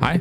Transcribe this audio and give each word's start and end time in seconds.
Hej, 0.00 0.20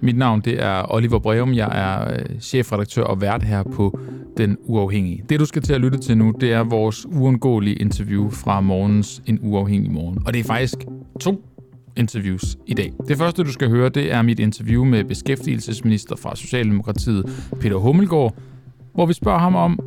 mit 0.00 0.16
navn 0.16 0.40
det 0.40 0.62
er 0.62 0.94
Oliver 0.94 1.18
Breum. 1.18 1.54
Jeg 1.54 1.68
er 1.72 2.12
øh, 2.12 2.40
chefredaktør 2.40 3.02
og 3.02 3.20
vært 3.20 3.42
her 3.42 3.62
på 3.62 3.98
Den 4.36 4.58
Uafhængige. 4.62 5.24
Det 5.28 5.40
du 5.40 5.44
skal 5.44 5.62
til 5.62 5.74
at 5.74 5.80
lytte 5.80 5.98
til 5.98 6.18
nu, 6.18 6.34
det 6.40 6.52
er 6.52 6.64
vores 6.64 7.06
uundgåelige 7.06 7.76
interview 7.76 8.30
fra 8.30 8.60
morgens 8.60 9.22
En 9.26 9.38
Uafhængig 9.42 9.92
Morgen. 9.92 10.18
Og 10.26 10.34
det 10.34 10.40
er 10.40 10.44
faktisk 10.44 10.78
to 11.20 11.44
interviews 11.96 12.58
i 12.66 12.74
dag. 12.74 12.92
Det 13.08 13.18
første, 13.18 13.44
du 13.44 13.52
skal 13.52 13.68
høre, 13.68 13.88
det 13.88 14.12
er 14.12 14.22
mit 14.22 14.40
interview 14.40 14.84
med 14.84 15.04
beskæftigelsesminister 15.04 16.16
fra 16.16 16.36
Socialdemokratiet, 16.36 17.48
Peter 17.60 17.76
Hummelgaard, 17.76 18.36
hvor 18.94 19.06
vi 19.06 19.12
spørger 19.12 19.38
ham 19.38 19.54
om, 19.54 19.78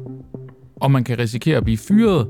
om 0.81 0.91
man 0.91 1.03
kan 1.03 1.19
risikere 1.19 1.57
at 1.57 1.63
blive 1.63 1.77
fyret 1.77 2.27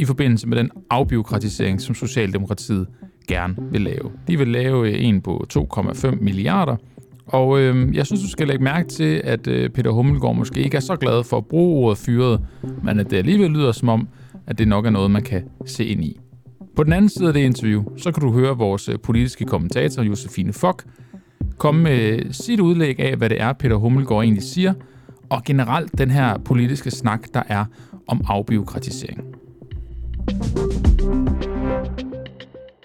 i 0.00 0.04
forbindelse 0.04 0.48
med 0.48 0.56
den 0.56 0.70
afbiokratisering, 0.90 1.80
som 1.80 1.94
Socialdemokratiet 1.94 2.86
gerne 3.28 3.56
vil 3.70 3.80
lave. 3.80 4.10
De 4.28 4.38
vil 4.38 4.48
lave 4.48 4.88
øh, 4.88 5.04
en 5.04 5.20
på 5.20 5.46
2,5 5.52 6.10
milliarder, 6.20 6.76
og 7.26 7.60
øh, 7.60 7.96
jeg 7.96 8.06
synes, 8.06 8.22
du 8.22 8.28
skal 8.28 8.46
lægge 8.46 8.64
mærke 8.64 8.88
til, 8.88 9.20
at 9.24 9.46
øh, 9.46 9.70
Peter 9.70 9.90
Hummelgaard 9.90 10.36
måske 10.36 10.60
ikke 10.60 10.76
er 10.76 10.80
så 10.80 10.96
glad 10.96 11.24
for 11.24 11.36
at 11.36 11.46
bruge 11.46 11.84
ordet 11.84 11.98
fyret, 11.98 12.40
men 12.82 13.00
at 13.00 13.10
det 13.10 13.16
alligevel 13.16 13.50
lyder 13.50 13.72
som 13.72 13.88
om, 13.88 14.08
at 14.46 14.58
det 14.58 14.68
nok 14.68 14.86
er 14.86 14.90
noget, 14.90 15.10
man 15.10 15.22
kan 15.22 15.42
se 15.66 15.84
ind 15.84 16.04
i. 16.04 16.20
På 16.76 16.84
den 16.84 16.92
anden 16.92 17.08
side 17.08 17.28
af 17.28 17.34
det 17.34 17.40
interview, 17.40 17.84
så 17.96 18.12
kan 18.12 18.22
du 18.22 18.32
høre 18.32 18.56
vores 18.56 18.88
øh, 18.88 18.98
politiske 18.98 19.44
kommentator, 19.44 20.02
Josefine 20.02 20.52
Fock, 20.52 20.84
komme 21.58 21.82
med 21.82 22.32
sit 22.32 22.60
udlæg 22.60 23.00
af, 23.00 23.16
hvad 23.16 23.30
det 23.30 23.40
er, 23.40 23.52
Peter 23.52 23.76
Hummelgaard 23.76 24.22
egentlig 24.22 24.44
siger, 24.44 24.72
og 25.28 25.44
generelt 25.44 25.98
den 25.98 26.10
her 26.10 26.38
politiske 26.38 26.90
snak, 26.90 27.20
der 27.34 27.42
er 27.48 27.64
om 28.06 28.20
afbiokratisering. 28.28 29.39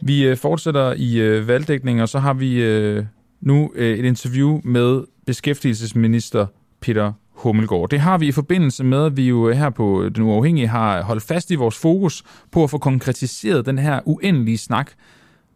Vi 0.02 0.24
øh, 0.24 0.38
fortsætter 0.38 0.94
i 0.98 1.18
øh, 1.20 1.48
valgdækning, 1.48 2.02
og 2.02 2.10
så 2.10 2.20
har 2.20 2.34
vi 2.34 2.64
øh, 2.64 3.06
nu 3.42 3.72
et 3.76 4.06
interview 4.06 4.62
med 4.64 5.04
beskæftigelsesminister 5.26 6.46
Peter 6.82 7.14
Hummelgaard. 7.32 7.90
Det 7.90 8.00
har 8.00 8.18
vi 8.18 8.28
i 8.28 8.32
forbindelse 8.32 8.84
med, 8.84 9.06
at 9.06 9.18
vi 9.18 9.28
jo 9.28 9.52
her 9.52 9.70
på 9.70 10.10
Den 10.16 10.24
Uafhængige 10.24 10.68
har 10.68 11.02
holdt 11.02 11.24
fast 11.24 11.52
i 11.52 11.56
vores 11.56 11.78
fokus 11.78 12.24
på 12.52 12.64
at 12.64 12.70
få 12.70 12.78
konkretiseret 12.78 13.66
den 13.66 13.78
her 13.78 14.00
uendelige 14.06 14.58
snak 14.58 14.92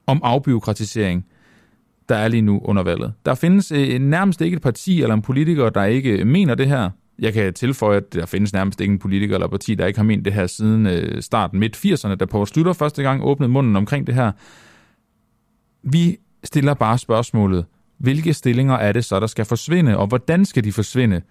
om 0.07 0.21
afbiokratisering, 0.23 1.25
der 2.09 2.15
er 2.15 2.27
lige 2.27 2.41
nu 2.41 2.61
under 2.63 2.83
valget. 2.83 3.13
Der 3.25 3.35
findes 3.35 3.71
nærmest 3.99 4.41
ikke 4.41 4.55
et 4.55 4.61
parti 4.61 5.01
eller 5.01 5.15
en 5.15 5.21
politiker, 5.21 5.69
der 5.69 5.83
ikke 5.83 6.25
mener 6.25 6.55
det 6.55 6.67
her. 6.67 6.89
Jeg 7.19 7.33
kan 7.33 7.53
tilføje, 7.53 7.97
at 7.97 8.13
der 8.13 8.25
findes 8.25 8.53
nærmest 8.53 8.81
ingen 8.81 8.99
politiker 8.99 9.35
eller 9.35 9.47
parti, 9.47 9.75
der 9.75 9.85
ikke 9.85 9.99
har 9.99 10.03
ment 10.03 10.25
det 10.25 10.33
her 10.33 10.47
siden 10.47 10.87
øh, 10.87 11.21
starten 11.21 11.59
midt 11.59 11.77
80'erne, 11.77 12.15
da 12.15 12.25
Poul 12.25 12.47
Slytter 12.47 12.73
første 12.73 13.03
gang 13.03 13.23
åbnede 13.23 13.51
munden 13.51 13.75
omkring 13.75 14.07
det 14.07 14.15
her. 14.15 14.31
Vi 15.83 16.17
stiller 16.43 16.73
bare 16.73 16.97
spørgsmålet, 16.97 17.65
hvilke 17.97 18.33
stillinger 18.33 18.75
er 18.75 18.91
det 18.91 19.05
så, 19.05 19.19
der 19.19 19.27
skal 19.27 19.45
forsvinde, 19.45 19.97
og 19.97 20.07
hvordan 20.07 20.45
skal 20.45 20.63
de 20.63 20.71
forsvinde, 20.71 21.21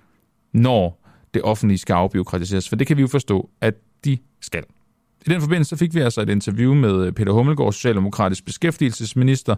når 0.53 1.05
det 1.35 1.43
offentlige 1.43 1.79
skal 1.79 1.95
afbiokratiseres, 1.95 2.69
for 2.69 2.77
det 2.77 2.87
kan 2.87 2.97
vi 2.97 3.03
jo 3.03 3.09
forstå, 3.09 3.51
at 3.61 3.75
de 4.05 4.19
skal. 4.41 4.65
I 5.27 5.31
den 5.31 5.41
forbindelse 5.41 5.77
fik 5.77 5.95
vi 5.95 6.01
altså 6.01 6.21
et 6.21 6.29
interview 6.29 6.75
med 6.75 7.07
øh, 7.07 7.13
Peter 7.13 7.33
Hummelgaard, 7.33 7.73
Socialdemokratisk 7.73 8.45
beskæftigelsesminister. 8.45 9.55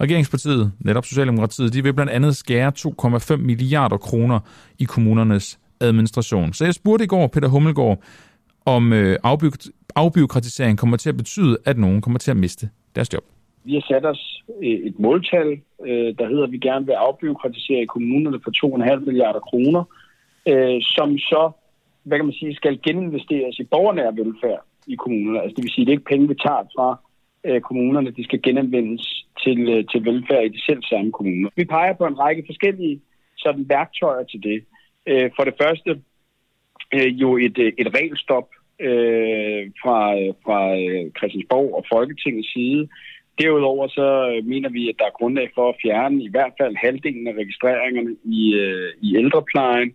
Regeringspartiet, 0.00 0.72
netop 0.78 1.04
Socialdemokratiet, 1.04 1.72
de 1.72 1.82
vil 1.82 1.94
blandt 1.94 2.12
andet 2.12 2.36
skære 2.36 2.72
2,5 2.78 3.36
milliarder 3.36 3.96
kroner 3.96 4.40
i 4.78 4.84
kommunernes 4.84 5.58
administration. 5.80 6.52
Så 6.52 6.64
jeg 6.64 6.74
spurgte 6.74 7.04
i 7.04 7.08
går 7.08 7.26
Peter 7.26 7.48
Hummelgaard, 7.48 7.98
om 8.64 8.92
øh, 8.92 9.16
afbiokratisering 9.96 10.78
kommer 10.78 10.96
til 10.96 11.08
at 11.08 11.16
betyde, 11.16 11.56
at 11.64 11.78
nogen 11.78 12.00
kommer 12.00 12.18
til 12.18 12.30
at 12.30 12.36
miste 12.36 12.70
deres 12.94 13.12
job. 13.12 13.24
Vi 13.64 13.74
har 13.74 13.84
sat 13.88 14.04
os 14.06 14.42
øh, 14.62 14.78
et 14.88 14.98
måltal, 14.98 15.60
øh, 15.86 16.14
der 16.18 16.28
hedder, 16.28 16.44
at 16.44 16.52
vi 16.52 16.58
gerne 16.58 16.86
vil 16.86 16.92
afbyråkratisere 16.92 17.82
i 17.82 17.92
kommunerne 17.94 18.40
for 18.44 18.52
2,5 18.96 19.04
milliarder 19.04 19.40
kroner 19.40 19.84
øh, 20.46 20.78
som 20.82 21.18
så, 21.18 21.50
hvad 22.02 22.18
kan 22.18 22.24
man 22.26 22.34
sige, 22.34 22.54
skal 22.54 22.80
geninvesteres 22.82 23.58
i 23.58 23.64
borgernær 23.64 24.10
velfærd 24.10 24.62
i 24.86 24.94
kommunerne. 24.94 25.42
Altså 25.42 25.54
det 25.56 25.62
vil 25.64 25.72
sige, 25.72 25.82
at 25.82 25.86
det 25.86 25.92
er 25.92 25.98
ikke 25.98 26.12
penge, 26.12 26.28
vi 26.28 26.34
tager 26.34 26.64
fra 26.76 26.88
kommunerne, 27.60 28.10
de 28.10 28.24
skal 28.24 28.42
genanvendes 28.42 29.24
til, 29.42 29.86
til 29.90 30.04
velfærd 30.04 30.44
i 30.44 30.48
de 30.48 30.64
selv 30.64 30.82
samme 30.82 31.12
kommuner. 31.12 31.48
Vi 31.56 31.64
peger 31.64 31.92
på 31.92 32.06
en 32.06 32.18
række 32.18 32.42
forskellige 32.46 33.00
sådan 33.36 33.68
værktøjer 33.68 34.24
til 34.24 34.42
det. 34.42 34.64
Øh, 35.06 35.30
for 35.36 35.44
det 35.44 35.54
første 35.62 35.90
øh, 36.94 37.20
jo 37.22 37.36
et, 37.36 37.58
øh, 37.58 37.72
et 37.78 37.94
regelstop 37.94 38.48
øh, 38.80 39.70
fra, 39.82 39.98
øh, 40.20 40.34
fra 40.44 40.60
øh, 40.82 41.10
Christiansborg 41.16 41.74
og 41.74 41.84
Folketingets 41.92 42.52
side. 42.52 42.88
Derudover 43.38 43.88
så 43.88 44.40
mener 44.44 44.68
vi, 44.68 44.88
at 44.88 44.94
der 44.98 45.04
er 45.04 45.18
grundlag 45.18 45.50
for 45.54 45.68
at 45.68 45.78
fjerne 45.82 46.24
i 46.24 46.30
hvert 46.30 46.52
fald 46.60 46.76
halvdelen 46.76 47.26
af 47.26 47.32
registreringerne 47.32 48.16
i, 48.24 48.54
øh, 48.54 48.92
i 49.00 49.16
ældreplejen. 49.16 49.94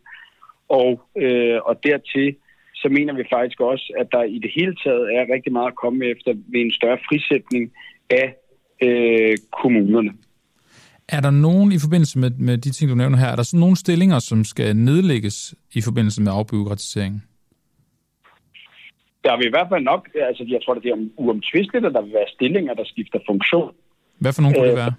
Og, 0.69 1.01
øh, 1.17 1.59
og 1.65 1.83
dertil 1.83 2.35
så 2.75 2.89
mener 2.89 3.13
vi 3.13 3.23
faktisk 3.33 3.59
også, 3.61 3.93
at 3.97 4.07
der 4.11 4.23
i 4.23 4.39
det 4.39 4.51
hele 4.55 4.75
taget 4.83 5.15
er 5.15 5.33
rigtig 5.33 5.51
meget 5.53 5.67
at 5.67 5.75
komme 5.75 6.05
efter 6.05 6.33
ved 6.51 6.61
en 6.61 6.71
større 6.71 6.97
frisætning 7.07 7.71
af 8.09 8.35
øh, 8.81 9.37
kommunerne. 9.61 10.13
Er 11.09 11.21
der 11.21 11.31
nogen 11.31 11.71
i 11.71 11.79
forbindelse 11.79 12.19
med, 12.19 12.31
med 12.39 12.57
de 12.57 12.71
ting, 12.71 12.89
du 12.89 12.95
nævner 12.95 13.17
her, 13.17 13.27
er 13.27 13.35
der 13.35 13.43
sådan 13.43 13.59
nogle 13.59 13.75
stillinger, 13.75 14.19
som 14.19 14.43
skal 14.43 14.75
nedlægges 14.75 15.55
i 15.73 15.81
forbindelse 15.81 16.21
med 16.21 16.31
afbyråkratiseringen? 16.35 17.23
Der 19.23 19.37
vil 19.37 19.47
i 19.47 19.55
hvert 19.55 19.69
fald 19.71 19.83
nok, 19.83 20.09
altså 20.29 20.43
jeg 20.47 20.59
tror, 20.63 20.73
det 20.73 20.91
er 20.91 21.09
uomtvisteligt, 21.17 21.85
at 21.85 21.93
der 21.93 22.01
vil 22.01 22.13
være 22.13 22.29
stillinger, 22.35 22.73
der 22.73 22.85
skifter 22.85 23.19
funktion. 23.29 23.71
Hvad 24.19 24.33
for 24.33 24.41
nogle 24.41 24.55
kunne 24.55 24.67
det 24.67 24.75
være? 24.75 24.93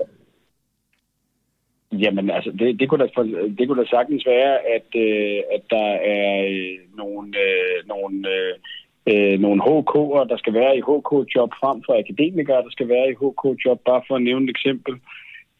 Jamen, 1.93 2.31
altså, 2.31 2.51
det, 2.59 2.81
det, 2.81 2.89
kunne 2.89 3.03
da, 3.07 3.23
det 3.59 3.69
kunne 3.69 3.83
da 3.83 3.89
sagtens 3.89 4.27
være, 4.27 4.55
at, 4.77 4.89
øh, 5.07 5.39
at 5.55 5.63
der 5.71 5.89
er 6.19 6.31
øh, 6.55 6.79
nogle, 6.97 7.29
øh, 7.47 7.77
nogle, 7.93 8.17
øh, 8.35 8.53
øh 9.11 9.39
nogle 9.41 9.63
HK'er, 9.67 10.29
der 10.33 10.37
skal 10.37 10.55
være 10.55 10.77
i 10.77 10.87
HK-job 10.89 11.51
frem 11.61 11.79
for 11.87 11.93
akademikere, 12.03 12.65
der 12.67 12.73
skal 12.77 12.89
være 12.89 13.07
i 13.11 13.19
HK-job, 13.23 13.79
bare 13.91 14.03
for 14.09 14.15
at 14.17 14.23
nævne 14.23 14.45
et 14.45 14.51
eksempel. 14.51 14.95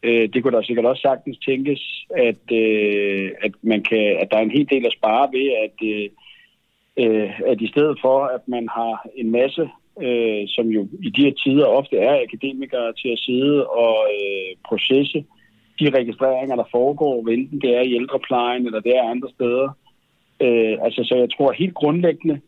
Øh, 0.03 0.29
det 0.33 0.43
kunne 0.43 0.57
da 0.57 0.63
sikkert 0.63 0.85
også 0.85 1.01
sagtens 1.01 1.37
tænkes, 1.37 2.05
at, 2.09 2.43
øh, 2.51 3.31
at, 3.41 3.51
man 3.61 3.83
kan, 3.83 4.17
at 4.21 4.27
der 4.31 4.37
er 4.37 4.41
en 4.41 4.57
hel 4.57 4.69
del 4.69 4.85
at 4.85 4.93
spare 4.93 5.29
ved, 5.31 5.47
at, 5.65 5.77
øh, 5.91 6.09
øh, 6.97 7.39
at 7.51 7.61
i 7.61 7.67
stedet 7.67 7.97
for, 8.01 8.25
at 8.25 8.47
man 8.47 8.67
har 8.69 9.07
en 9.15 9.31
masse 9.31 9.69
øh, 10.01 10.43
som 10.47 10.67
jo 10.67 10.87
i 11.03 11.09
de 11.09 11.23
her 11.23 11.33
tider 11.33 11.65
ofte 11.65 11.97
er 11.97 12.21
akademikere 12.21 12.93
til 12.93 13.09
at 13.09 13.19
sidde 13.19 13.67
og 13.67 13.97
øh, 14.15 14.55
processe 14.67 15.25
de 15.79 15.89
registreringer, 15.89 16.55
der 16.55 16.63
foregår, 16.71 17.27
enten 17.27 17.61
det 17.61 17.75
er 17.77 17.81
i 17.81 17.95
ældreplejen 17.95 18.65
eller 18.65 18.79
det 18.79 18.97
er 18.97 19.11
andre 19.11 19.29
steder. 19.29 19.69
Øh, 20.41 20.77
altså, 20.81 21.03
så 21.03 21.15
jeg 21.15 21.29
tror 21.37 21.51
helt 21.51 21.73
grundlæggende, 21.73 22.39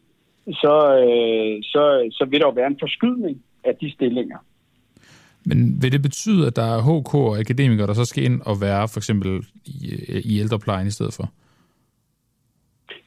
så, 0.45 0.75
øh, 1.05 1.63
så, 1.63 2.09
så 2.11 2.25
vil 2.29 2.39
der 2.39 2.45
jo 2.45 2.51
være 2.51 2.67
en 2.67 2.79
forskydning 2.79 3.43
af 3.63 3.75
de 3.75 3.91
stillinger. 3.91 4.37
Men 5.45 5.81
vil 5.81 5.91
det 5.91 6.01
betyde, 6.01 6.47
at 6.47 6.55
der 6.55 6.63
er 6.75 6.81
HK 6.81 7.15
og 7.15 7.39
akademikere, 7.39 7.87
der 7.87 7.93
så 7.93 8.05
skal 8.05 8.23
ind 8.23 8.41
og 8.41 8.61
være 8.61 8.87
for 8.87 8.99
eksempel 8.99 9.45
i, 9.65 9.79
i 10.25 10.39
ældreplejen 10.39 10.87
i 10.87 10.91
stedet 10.91 11.13
for? 11.13 11.29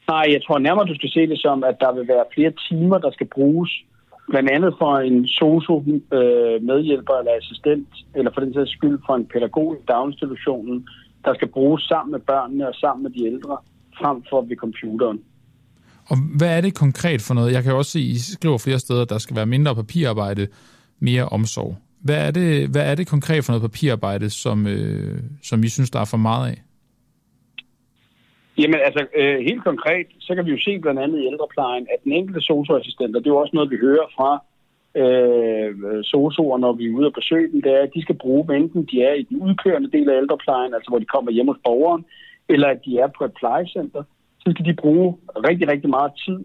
Nej, 0.07 0.25
jeg 0.33 0.41
tror 0.45 0.59
nærmere, 0.59 0.85
du 0.85 0.95
skal 0.95 1.09
se 1.09 1.27
det 1.27 1.39
som, 1.41 1.63
at 1.63 1.75
der 1.79 1.93
vil 1.93 2.07
være 2.07 2.25
flere 2.35 2.53
timer, 2.69 2.97
der 2.97 3.11
skal 3.11 3.27
bruges 3.35 3.71
blandt 4.29 4.49
andet 4.49 4.73
for 4.81 4.97
en 4.97 5.27
sosu 5.27 5.75
øh, 6.17 6.63
medhjælper 6.69 7.13
eller 7.19 7.33
assistent, 7.41 7.87
eller 8.15 8.31
for 8.33 8.41
den 8.41 8.53
sags 8.53 8.71
skyld 8.71 8.99
for 9.05 9.15
en 9.15 9.25
pædagog 9.33 9.75
i 9.75 9.85
daginstitutionen, 9.87 10.87
der 11.25 11.33
skal 11.33 11.47
bruges 11.47 11.83
sammen 11.83 12.11
med 12.11 12.19
børnene 12.19 12.67
og 12.67 12.75
sammen 12.75 13.03
med 13.03 13.11
de 13.11 13.25
ældre, 13.25 13.57
frem 13.99 14.23
for 14.29 14.41
ved 14.41 14.57
computeren. 14.57 15.19
Og 16.09 16.17
hvad 16.37 16.57
er 16.57 16.61
det 16.61 16.75
konkret 16.75 17.21
for 17.21 17.33
noget? 17.33 17.53
Jeg 17.53 17.63
kan 17.63 17.73
også 17.73 17.91
se, 17.91 17.99
at 17.99 18.05
I 18.05 18.19
skriver 18.31 18.57
flere 18.57 18.79
steder, 18.79 19.01
at 19.01 19.09
der 19.09 19.17
skal 19.17 19.35
være 19.35 19.45
mindre 19.45 19.75
papirarbejde, 19.75 20.47
mere 20.99 21.25
omsorg. 21.25 21.77
Hvad 22.03 22.27
er 22.27 22.31
det, 22.31 22.69
hvad 22.71 22.91
er 22.91 22.95
det 22.95 23.07
konkret 23.07 23.43
for 23.43 23.51
noget 23.51 23.71
papirarbejde, 23.71 24.29
som, 24.29 24.67
øh, 24.67 25.19
som 25.43 25.63
I 25.63 25.69
synes, 25.69 25.89
der 25.89 25.99
er 25.99 26.09
for 26.13 26.17
meget 26.17 26.45
af? 26.51 26.57
Jamen 28.57 28.79
altså, 28.87 29.01
øh, 29.19 29.39
helt 29.49 29.63
konkret, 29.63 30.07
så 30.19 30.35
kan 30.35 30.45
vi 30.45 30.51
jo 30.51 30.59
se 30.67 30.79
blandt 30.79 30.99
andet 30.99 31.19
i 31.19 31.27
ældreplejen, 31.31 31.87
at 31.93 31.99
den 32.03 32.11
enkelte 32.11 32.41
socioassistent, 32.41 33.15
og 33.15 33.19
det 33.21 33.29
er 33.29 33.35
jo 33.35 33.43
også 33.43 33.55
noget, 33.55 33.71
vi 33.71 33.77
hører 33.87 34.07
fra 34.17 34.31
øh, 35.01 36.03
sosuer, 36.03 36.57
når 36.57 36.73
vi 36.73 36.85
er 36.85 36.95
ude 36.97 37.07
og 37.07 37.13
besøge 37.13 37.51
dem, 37.51 37.61
det 37.61 37.71
er, 37.77 37.81
at 37.83 37.93
de 37.95 38.01
skal 38.01 38.17
bruge, 38.23 38.55
enten 38.55 38.81
de 38.91 39.03
er 39.03 39.13
i 39.13 39.23
den 39.23 39.37
udkørende 39.47 39.91
del 39.91 40.09
af 40.09 40.17
ældreplejen, 40.21 40.73
altså 40.73 40.89
hvor 40.89 40.99
de 40.99 41.13
kommer 41.13 41.31
hjem 41.31 41.47
hos 41.47 41.61
borgeren, 41.63 42.05
eller 42.49 42.67
at 42.67 42.79
de 42.85 42.91
er 42.97 43.09
på 43.17 43.25
et 43.25 43.33
plejecenter, 43.39 44.03
så 44.41 44.47
skal 44.51 44.65
de 44.65 44.81
bruge 44.83 45.17
rigtig, 45.49 45.67
rigtig 45.67 45.89
meget 45.89 46.11
tid 46.25 46.39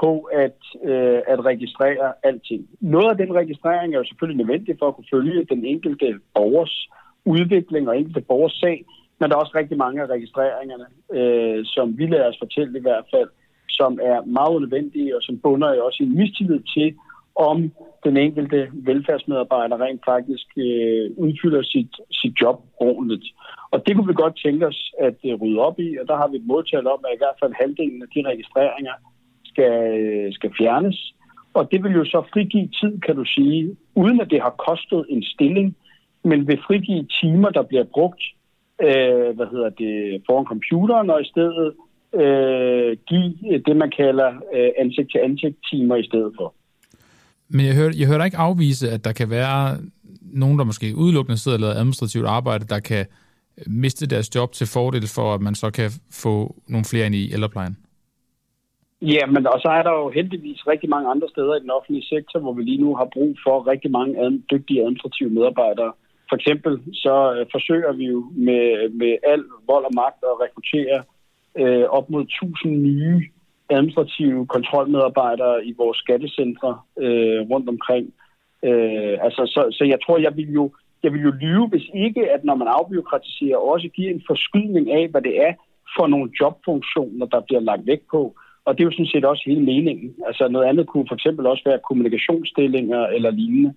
på 0.00 0.12
at, 0.44 0.58
øh, 0.84 1.20
at 1.32 1.44
registrere 1.44 2.12
alting. 2.22 2.68
Noget 2.80 3.10
af 3.10 3.16
den 3.16 3.34
registrering 3.34 3.94
er 3.94 3.98
jo 3.98 4.04
selvfølgelig 4.04 4.46
nødvendig 4.46 4.76
for 4.78 4.88
at 4.88 4.94
kunne 4.94 5.12
følge 5.12 5.46
den 5.52 5.64
enkelte 5.64 6.20
borgers 6.34 6.88
udvikling 7.24 7.88
og 7.88 7.98
enkelte 7.98 8.20
borgers 8.20 8.52
sag, 8.52 8.84
men 9.18 9.30
der 9.30 9.36
er 9.36 9.40
også 9.40 9.58
rigtig 9.58 9.78
mange 9.78 10.02
af 10.02 10.06
registreringerne, 10.06 10.86
øh, 11.16 11.64
som 11.64 11.98
vi 11.98 12.06
lader 12.06 12.28
os 12.28 12.38
fortælle 12.38 12.78
i 12.78 12.82
hvert 12.82 13.04
fald, 13.14 13.28
som 13.68 13.98
er 14.02 14.18
meget 14.38 14.60
nødvendige 14.62 15.16
og 15.16 15.22
som 15.22 15.38
bunder 15.38 15.74
jo 15.74 15.84
også 15.86 16.02
i 16.02 16.06
en 16.06 16.16
mistillid 16.16 16.60
til, 16.74 16.94
om 17.36 17.72
den 18.04 18.16
enkelte 18.16 18.68
velfærdsmedarbejder 18.72 19.80
rent 19.80 20.02
faktisk 20.04 20.48
øh, 20.56 21.04
udfylder 21.24 21.62
sit, 21.62 21.92
sit 22.20 22.34
job 22.42 22.56
ordentligt. 22.76 23.26
Og 23.70 23.86
det 23.86 23.92
kunne 23.94 24.10
vi 24.12 24.22
godt 24.22 24.40
tænke 24.44 24.66
os 24.66 24.80
at 25.00 25.18
øh, 25.24 25.34
rydde 25.40 25.60
op 25.68 25.78
i, 25.86 25.88
og 26.00 26.08
der 26.08 26.16
har 26.16 26.28
vi 26.28 26.36
et 26.36 26.46
måltal 26.52 26.86
om, 26.86 27.00
at 27.06 27.14
i 27.14 27.20
hvert 27.22 27.38
fald 27.40 27.52
halvdelen 27.60 28.02
af 28.02 28.08
de 28.14 28.20
registreringer 28.30 28.94
skal, 29.58 30.32
skal 30.32 30.50
fjernes. 30.58 31.14
Og 31.54 31.68
det 31.72 31.84
vil 31.84 31.92
jo 31.92 32.04
så 32.04 32.22
frigive 32.32 32.68
tid, 32.80 33.00
kan 33.00 33.16
du 33.16 33.24
sige, 33.24 33.76
uden 33.94 34.20
at 34.20 34.30
det 34.30 34.40
har 34.42 34.54
kostet 34.68 35.06
en 35.08 35.22
stilling, 35.22 35.76
men 36.24 36.48
vil 36.48 36.60
frigive 36.66 37.06
timer, 37.20 37.50
der 37.50 37.62
bliver 37.62 37.84
brugt 37.84 38.22
øh, 38.82 39.36
hvad 39.36 39.48
hedder 39.54 39.70
det, 39.82 40.22
foran 40.26 40.46
computeren, 40.52 41.10
og 41.10 41.20
i 41.22 41.28
stedet 41.32 41.72
øh, 42.14 42.96
give 43.08 43.58
det, 43.66 43.76
man 43.76 43.90
kalder 43.96 44.30
øh, 44.54 44.70
ansigt-til-ansigt-timer 44.78 45.96
i 45.96 46.04
stedet 46.04 46.32
for. 46.36 46.54
Men 47.48 47.66
jeg 47.66 47.74
hører, 47.74 47.92
jeg 47.98 48.06
hører 48.06 48.24
ikke 48.24 48.36
afvise, 48.36 48.90
at 48.90 49.04
der 49.04 49.12
kan 49.12 49.30
være 49.30 49.78
nogen, 50.20 50.58
der 50.58 50.64
måske 50.64 50.96
udelukkende 50.96 51.38
sidder 51.38 51.56
og 51.56 51.60
laver 51.60 51.74
administrativt 51.74 52.26
arbejde, 52.26 52.64
der 52.64 52.80
kan 52.80 53.06
miste 53.66 54.06
deres 54.06 54.34
job 54.34 54.52
til 54.52 54.66
fordel 54.66 55.06
for, 55.14 55.34
at 55.34 55.40
man 55.40 55.54
så 55.54 55.70
kan 55.70 55.90
få 56.12 56.54
nogle 56.68 56.84
flere 56.84 57.06
ind 57.06 57.14
i 57.14 57.32
ældreplejen. 57.32 57.76
Ja, 59.02 59.26
men 59.26 59.46
og 59.46 59.60
så 59.60 59.68
er 59.68 59.82
der 59.82 59.92
jo 59.92 60.08
heldigvis 60.10 60.66
rigtig 60.66 60.88
mange 60.90 61.10
andre 61.10 61.28
steder 61.28 61.54
i 61.56 61.60
den 61.60 61.70
offentlige 61.70 62.06
sektor, 62.06 62.40
hvor 62.40 62.52
vi 62.52 62.62
lige 62.62 62.82
nu 62.84 62.94
har 62.96 63.08
brug 63.12 63.36
for 63.44 63.66
rigtig 63.66 63.90
mange 63.90 64.20
ad- 64.24 64.42
dygtige 64.52 64.80
administrative 64.80 65.30
medarbejdere. 65.30 65.92
For 66.28 66.36
eksempel 66.36 66.72
så 66.92 67.34
øh, 67.34 67.46
forsøger 67.52 67.92
vi 67.92 68.04
jo 68.04 68.20
med, 68.36 68.88
med 68.88 69.16
al 69.32 69.44
vold 69.66 69.84
og 69.84 69.94
magt 69.94 70.20
at 70.22 70.40
rekruttere 70.44 71.02
øh, 71.60 71.84
op 71.96 72.10
mod 72.10 72.22
1000 72.22 72.82
nye 72.82 73.22
administrative 73.70 74.46
kontrolmedarbejdere 74.46 75.66
i 75.66 75.74
vores 75.76 75.98
skattecentre 75.98 76.80
øh, 76.98 77.40
rundt 77.50 77.68
omkring. 77.68 78.14
Øh, 78.64 79.16
altså, 79.26 79.42
så, 79.54 79.60
så 79.78 79.84
jeg 79.84 79.98
tror, 80.04 80.18
jeg 80.18 80.36
vil 80.36 80.52
jo 80.52 80.70
jeg 81.02 81.12
vil 81.12 81.22
jo 81.22 81.30
lyve, 81.30 81.68
hvis 81.68 81.88
ikke, 81.94 82.30
at 82.30 82.44
når 82.44 82.54
man 82.54 82.68
afbiokratiserer, 82.68 83.56
også 83.56 83.88
giver 83.88 84.10
en 84.10 84.22
forskydning 84.26 84.92
af, 84.92 85.08
hvad 85.08 85.22
det 85.22 85.42
er 85.46 85.52
for 85.96 86.06
nogle 86.06 86.30
jobfunktioner, 86.40 87.26
der 87.26 87.40
bliver 87.40 87.60
lagt 87.60 87.86
væk 87.86 88.02
på. 88.10 88.34
Og 88.68 88.74
det 88.74 88.80
er 88.80 88.88
jo 88.88 88.96
sådan 88.96 89.12
set 89.14 89.24
også 89.24 89.42
hele 89.46 89.64
meningen. 89.72 90.14
Altså 90.26 90.48
noget 90.48 90.66
andet 90.66 90.86
kunne 90.86 91.08
for 91.08 91.14
eksempel 91.14 91.46
også 91.46 91.62
være 91.66 91.86
kommunikationsstillinger 91.88 93.02
eller 93.06 93.30
lignende. 93.30 93.72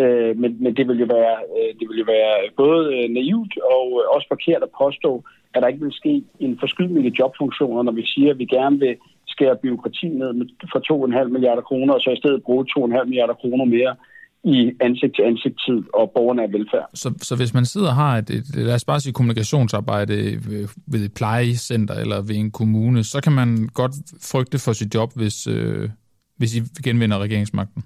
Øh, 0.00 0.32
men, 0.42 0.50
men 0.62 0.76
det 0.76 0.88
vil 0.88 0.98
jo 1.04 1.08
være, 1.18 1.36
øh, 1.56 1.70
det 1.78 1.84
vil 1.88 1.98
jo 2.02 2.06
være 2.16 2.34
både 2.56 2.82
øh, 2.96 3.08
naivt 3.18 3.54
og 3.76 3.86
øh, 4.00 4.14
også 4.14 4.26
forkert 4.28 4.62
at 4.62 4.74
påstå, 4.82 5.12
at 5.54 5.62
der 5.62 5.68
ikke 5.68 5.84
vil 5.84 6.00
ske 6.00 6.22
en 6.40 6.58
forskydning 6.60 7.06
i 7.06 7.16
jobfunktioner, 7.18 7.82
når 7.82 7.92
vi 7.92 8.04
siger, 8.06 8.30
at 8.30 8.38
vi 8.38 8.44
gerne 8.44 8.78
vil 8.78 8.96
skære 9.26 9.56
byråkrati 9.62 10.08
ned 10.08 10.32
med, 10.32 10.46
for 10.72 10.80
2,5 11.24 11.28
milliarder 11.34 11.62
kroner, 11.62 11.94
og 11.94 12.00
så 12.00 12.10
i 12.10 12.20
stedet 12.22 12.42
bruge 12.42 12.66
2,5 12.78 13.04
milliarder 13.04 13.34
kroner 13.34 13.64
mere 13.64 13.96
i 14.44 14.72
ansigt-til-ansigt-tid 14.80 15.82
og 15.94 16.12
borgernær 16.14 16.46
velfærd. 16.46 16.90
Så, 16.94 17.08
så 17.22 17.36
hvis 17.36 17.54
man 17.54 17.64
sidder 17.64 17.88
og 17.88 17.94
har 17.94 18.18
et, 18.18 18.30
et, 18.30 18.56
lad 18.56 18.74
os 18.74 18.84
bare 18.84 19.00
sige, 19.00 19.12
kommunikationsarbejde 19.12 20.14
ved 20.92 21.00
et 21.04 21.14
plejecenter 21.14 21.94
eller 21.94 22.16
ved 22.16 22.36
en 22.36 22.50
kommune, 22.50 23.04
så 23.04 23.20
kan 23.24 23.32
man 23.32 23.68
godt 23.74 23.92
frygte 24.32 24.58
for 24.64 24.72
sit 24.72 24.94
job, 24.94 25.10
hvis, 25.16 25.46
øh, 25.46 25.88
hvis 26.36 26.56
I 26.56 26.60
genvinder 26.84 27.18
regeringsmagten? 27.18 27.84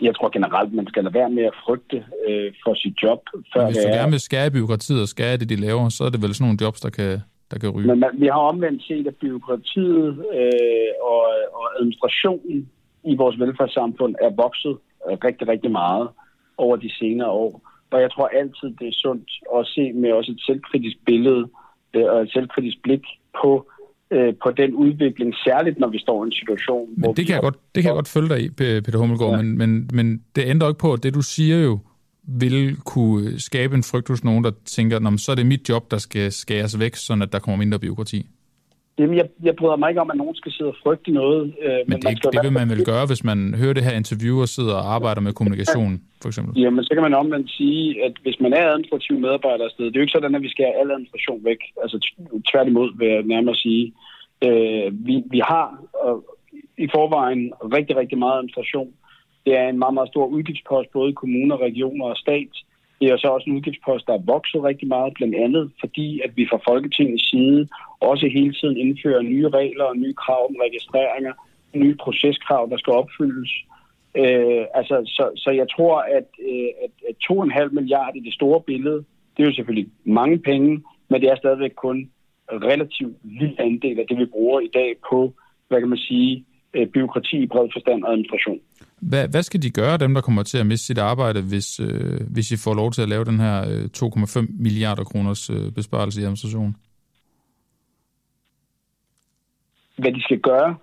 Jeg 0.00 0.14
tror 0.16 0.28
generelt, 0.28 0.72
man 0.72 0.86
skal 0.86 1.04
lade 1.04 1.14
være 1.14 1.30
med 1.30 1.42
at 1.42 1.56
frygte 1.64 1.96
øh, 2.28 2.52
for 2.64 2.74
sit 2.74 2.96
job. 3.02 3.20
Før 3.54 3.66
hvis 3.66 3.76
du 3.76 3.88
er... 3.88 3.96
gerne 3.98 4.10
vil 4.10 4.20
skære 4.20 4.50
byråkratiet 4.50 5.00
og 5.02 5.08
skære 5.08 5.36
det, 5.36 5.48
de 5.48 5.56
laver, 5.56 5.88
så 5.88 6.04
er 6.04 6.10
det 6.10 6.22
vel 6.22 6.34
sådan 6.34 6.44
nogle 6.44 6.58
jobs, 6.64 6.80
der 6.80 6.90
kan, 6.90 7.18
der 7.50 7.58
kan 7.58 7.68
ryge. 7.70 7.86
Men 7.86 8.00
man, 8.00 8.10
vi 8.18 8.26
har 8.26 8.42
omvendt 8.52 8.82
set, 8.82 9.06
at 9.06 9.16
byråkratiet 9.16 10.06
øh, 10.40 10.90
og, 11.12 11.22
og 11.58 11.64
administrationen 11.78 12.68
i 13.04 13.14
vores 13.16 13.36
velfærdssamfund 13.40 14.14
er 14.26 14.30
vokset 14.44 14.76
rigtig, 15.24 15.48
rigtig 15.48 15.70
meget 15.70 16.08
over 16.56 16.76
de 16.76 16.90
senere 16.94 17.30
år. 17.30 17.62
Og 17.90 18.00
jeg 18.00 18.10
tror 18.12 18.26
altid, 18.26 18.68
det 18.80 18.88
er 18.88 18.96
sundt 19.04 19.30
at 19.56 19.66
se 19.66 19.92
med 19.92 20.12
også 20.12 20.32
et 20.32 20.40
selvkritisk 20.46 20.96
billede 21.06 21.48
øh, 21.94 22.04
og 22.04 22.22
et 22.22 22.32
selvkritisk 22.32 22.82
blik 22.82 23.04
på 23.42 23.70
øh, 24.10 24.34
på 24.42 24.50
den 24.50 24.74
udvikling, 24.74 25.34
særligt 25.34 25.78
når 25.78 25.88
vi 25.88 25.98
står 25.98 26.24
i 26.24 26.26
en 26.26 26.32
situation, 26.32 26.88
men 26.90 27.04
hvor 27.04 27.12
det 27.12 27.26
kan, 27.26 27.34
jeg 27.34 27.42
godt, 27.42 27.58
det 27.74 27.82
kan 27.82 27.88
jeg 27.88 27.94
godt 27.94 28.08
følge 28.08 28.28
dig 28.28 28.40
i, 28.44 28.50
Peter 28.50 28.98
Hummelgaard, 28.98 29.30
ja. 29.30 29.42
men, 29.42 29.58
men, 29.58 29.90
men 29.92 30.22
det 30.36 30.44
ændrer 30.46 30.68
ikke 30.68 30.78
på, 30.78 30.92
at 30.92 31.02
det 31.02 31.14
du 31.14 31.22
siger 31.22 31.58
jo, 31.58 31.78
vil 32.22 32.76
kunne 32.76 33.40
skabe 33.40 33.74
en 33.74 33.82
frygt 33.82 34.08
hos 34.08 34.24
nogen, 34.24 34.44
der 34.44 34.50
tænker, 34.64 35.16
så 35.16 35.30
er 35.32 35.36
det 35.36 35.46
mit 35.46 35.68
job, 35.68 35.90
der 35.90 35.98
skal 35.98 36.32
skæres 36.32 36.78
væk, 36.78 36.94
så 36.96 37.28
der 37.32 37.38
kommer 37.38 37.58
mindre 37.58 37.78
byråkrati. 37.78 38.26
Jamen, 38.98 39.16
jeg, 39.16 39.26
jeg 39.42 39.56
bryder 39.56 39.76
mig 39.76 39.88
ikke 39.90 40.00
om, 40.00 40.10
at 40.10 40.16
nogen 40.16 40.34
skal 40.34 40.52
sidde 40.52 40.70
og 40.70 40.76
frygte 40.82 41.10
noget. 41.10 41.42
Øh, 41.64 41.70
men, 41.70 41.82
men 41.88 41.98
det, 42.02 42.32
det 42.34 42.40
vil 42.42 42.52
man 42.52 42.68
vel 42.74 42.84
gøre, 42.84 43.06
hvis 43.06 43.24
man 43.24 43.54
hører 43.60 43.72
det 43.72 43.84
her 43.84 43.96
interview 44.02 44.36
og 44.44 44.48
sidder 44.48 44.74
og 44.74 44.94
arbejder 44.94 45.20
med 45.20 45.32
kommunikation, 45.32 45.92
for 46.22 46.28
eksempel? 46.28 46.62
Jamen, 46.62 46.84
så 46.84 46.90
kan 46.94 47.02
man 47.02 47.14
omvendt 47.14 47.50
sige, 47.50 48.04
at 48.04 48.14
hvis 48.22 48.40
man 48.40 48.52
er 48.52 48.64
administrativ 48.68 49.18
medarbejder 49.18 49.64
afsted, 49.64 49.84
det 49.86 49.94
er 49.96 50.00
jo 50.00 50.06
ikke 50.06 50.16
sådan, 50.18 50.34
at 50.34 50.42
vi 50.42 50.50
skal 50.54 50.64
have 50.64 50.80
al 50.80 50.90
administration 50.90 51.44
væk. 51.44 51.60
Altså 51.82 51.96
tværtimod 52.50 52.98
vil 52.98 53.08
jeg 53.08 53.22
nærmere 53.22 53.54
sige. 53.54 53.84
Øh, 54.46 55.06
vi, 55.06 55.14
vi 55.34 55.40
har 55.50 55.66
øh, 56.04 56.18
i 56.84 56.86
forvejen 56.94 57.52
rigtig, 57.76 57.96
rigtig 57.96 58.18
meget 58.18 58.38
administration. 58.38 58.90
Det 59.46 59.52
er 59.58 59.68
en 59.68 59.78
meget, 59.78 59.94
meget 59.94 60.08
stor 60.08 60.26
udgiftspost, 60.26 60.88
både 60.92 61.10
i 61.10 61.20
kommuner, 61.22 61.56
regioner 61.66 62.04
og 62.04 62.16
stat. 62.16 62.52
Det 63.00 63.08
er 63.08 63.16
så 63.16 63.28
også 63.28 63.50
en 63.50 63.56
udgiftspost, 63.56 64.06
der 64.06 64.14
er 64.14 64.28
vokset 64.34 64.62
rigtig 64.62 64.88
meget, 64.88 65.14
blandt 65.14 65.34
andet 65.34 65.70
fordi, 65.80 66.20
at 66.24 66.30
vi 66.36 66.46
fra 66.50 66.60
Folketingets 66.68 67.30
side 67.30 67.68
også 68.00 68.28
hele 68.28 68.52
tiden 68.52 68.76
indfører 68.76 69.22
nye 69.22 69.48
regler 69.48 69.84
og 69.84 69.96
nye 69.96 70.14
krav 70.14 70.46
om 70.50 70.56
registreringer, 70.66 71.32
nye 71.74 71.94
proceskrav, 71.94 72.68
der 72.70 72.76
skal 72.76 72.92
opfyldes. 72.92 73.50
Øh, 74.16 74.64
altså, 74.74 74.96
så, 75.06 75.30
så 75.36 75.50
jeg 75.50 75.66
tror, 75.76 75.96
at, 76.18 76.28
øh, 76.50 76.70
at, 76.84 76.92
at 77.08 77.14
2,5 77.32 77.68
milliarder 77.72 78.16
i 78.16 78.24
det 78.28 78.34
store 78.34 78.60
billede, 78.60 79.04
det 79.36 79.42
er 79.42 79.48
jo 79.48 79.54
selvfølgelig 79.54 79.88
mange 80.04 80.38
penge, 80.38 80.82
men 81.08 81.20
det 81.20 81.30
er 81.30 81.36
stadigvæk 81.36 81.74
kun 81.76 82.10
relativt 82.52 83.16
lille 83.24 83.60
andel 83.60 84.00
af 84.00 84.06
det, 84.08 84.18
vi 84.18 84.26
bruger 84.26 84.60
i 84.60 84.70
dag 84.74 84.94
på, 85.10 85.32
hvad 85.68 85.80
kan 85.80 85.88
man 85.88 85.98
sige, 85.98 86.44
øh, 86.74 86.86
byråkrati 86.86 87.36
i 87.42 87.46
bred 87.46 87.68
forstand 87.72 88.04
og 88.04 88.10
administration. 88.12 88.60
Hvad, 89.00 89.28
hvad 89.28 89.42
skal 89.42 89.62
de 89.62 89.70
gøre, 89.70 89.98
dem 89.98 90.14
der 90.14 90.20
kommer 90.20 90.42
til 90.42 90.58
at 90.58 90.66
miste 90.66 90.86
sit 90.86 90.98
arbejde, 90.98 91.42
hvis, 91.42 91.80
øh, 91.80 92.20
hvis 92.34 92.50
I 92.50 92.56
får 92.64 92.74
lov 92.74 92.92
til 92.92 93.02
at 93.02 93.08
lave 93.08 93.24
den 93.24 93.38
her 93.40 93.56
øh, 93.70 93.84
2,5 93.96 94.46
milliarder 94.58 95.04
kroners 95.04 95.50
øh, 95.50 95.72
besparelse 95.72 96.20
i 96.20 96.24
administration? 96.24 96.76
Hvad 99.98 100.12
de 100.12 100.22
skal 100.22 100.40
gøre? 100.40 100.76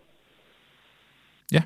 Ja. 1.51 1.61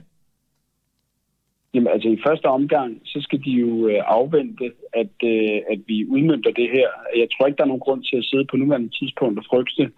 Jamen 1.74 1.88
altså 1.94 2.10
i 2.10 2.20
første 2.28 2.46
omgang, 2.46 3.02
så 3.06 3.22
skal 3.22 3.40
de 3.46 3.52
jo 3.52 3.88
øh, 3.88 4.02
afvente, 4.06 4.66
at, 4.94 5.16
øh, 5.24 5.58
at 5.72 5.80
vi 5.88 6.06
udmyndter 6.06 6.52
det 6.52 6.70
her. 6.76 6.88
Jeg 7.16 7.28
tror 7.32 7.48
ikke, 7.48 7.58
der 7.58 7.64
er 7.64 7.74
nogen 7.74 7.88
grund 7.88 8.04
til 8.04 8.18
at 8.18 8.26
sidde 8.26 8.46
på 8.50 8.58
nuværende 8.58 8.90
tidspunkt 9.00 9.40
og 9.40 9.46
frygte, 9.50 9.92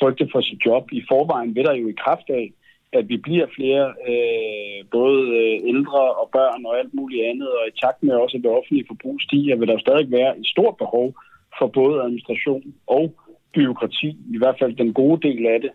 frygte 0.00 0.28
for 0.32 0.40
sit 0.40 0.60
job. 0.66 0.84
I 0.92 1.02
forvejen 1.08 1.54
ved 1.54 1.64
der 1.64 1.74
jo 1.74 1.88
i 1.88 2.00
kraft 2.04 2.28
af, 2.28 2.52
at 2.92 3.08
vi 3.08 3.16
bliver 3.16 3.46
flere, 3.56 3.86
øh, 4.08 4.84
både 4.90 5.22
øh, 5.40 5.68
ældre 5.72 6.02
og 6.20 6.28
børn 6.32 6.66
og 6.66 6.78
alt 6.78 6.94
muligt 6.94 7.24
andet, 7.24 7.48
og 7.48 7.68
i 7.68 7.78
takt 7.82 8.02
med 8.02 8.14
også, 8.14 8.36
at 8.36 8.42
det 8.42 8.50
offentlige 8.50 8.88
forbrug 8.88 9.20
stiger, 9.20 9.56
vil 9.56 9.68
der 9.68 9.74
jo 9.74 9.86
stadig 9.86 10.10
være 10.10 10.38
et 10.38 10.46
stort 10.46 10.76
behov 10.76 11.14
for 11.58 11.66
både 11.66 12.02
administration 12.02 12.74
og 12.86 13.14
byråkrati, 13.54 14.08
i 14.34 14.38
hvert 14.38 14.58
fald 14.58 14.76
den 14.76 14.92
gode 14.92 15.28
del 15.28 15.46
af 15.46 15.60
det, 15.60 15.70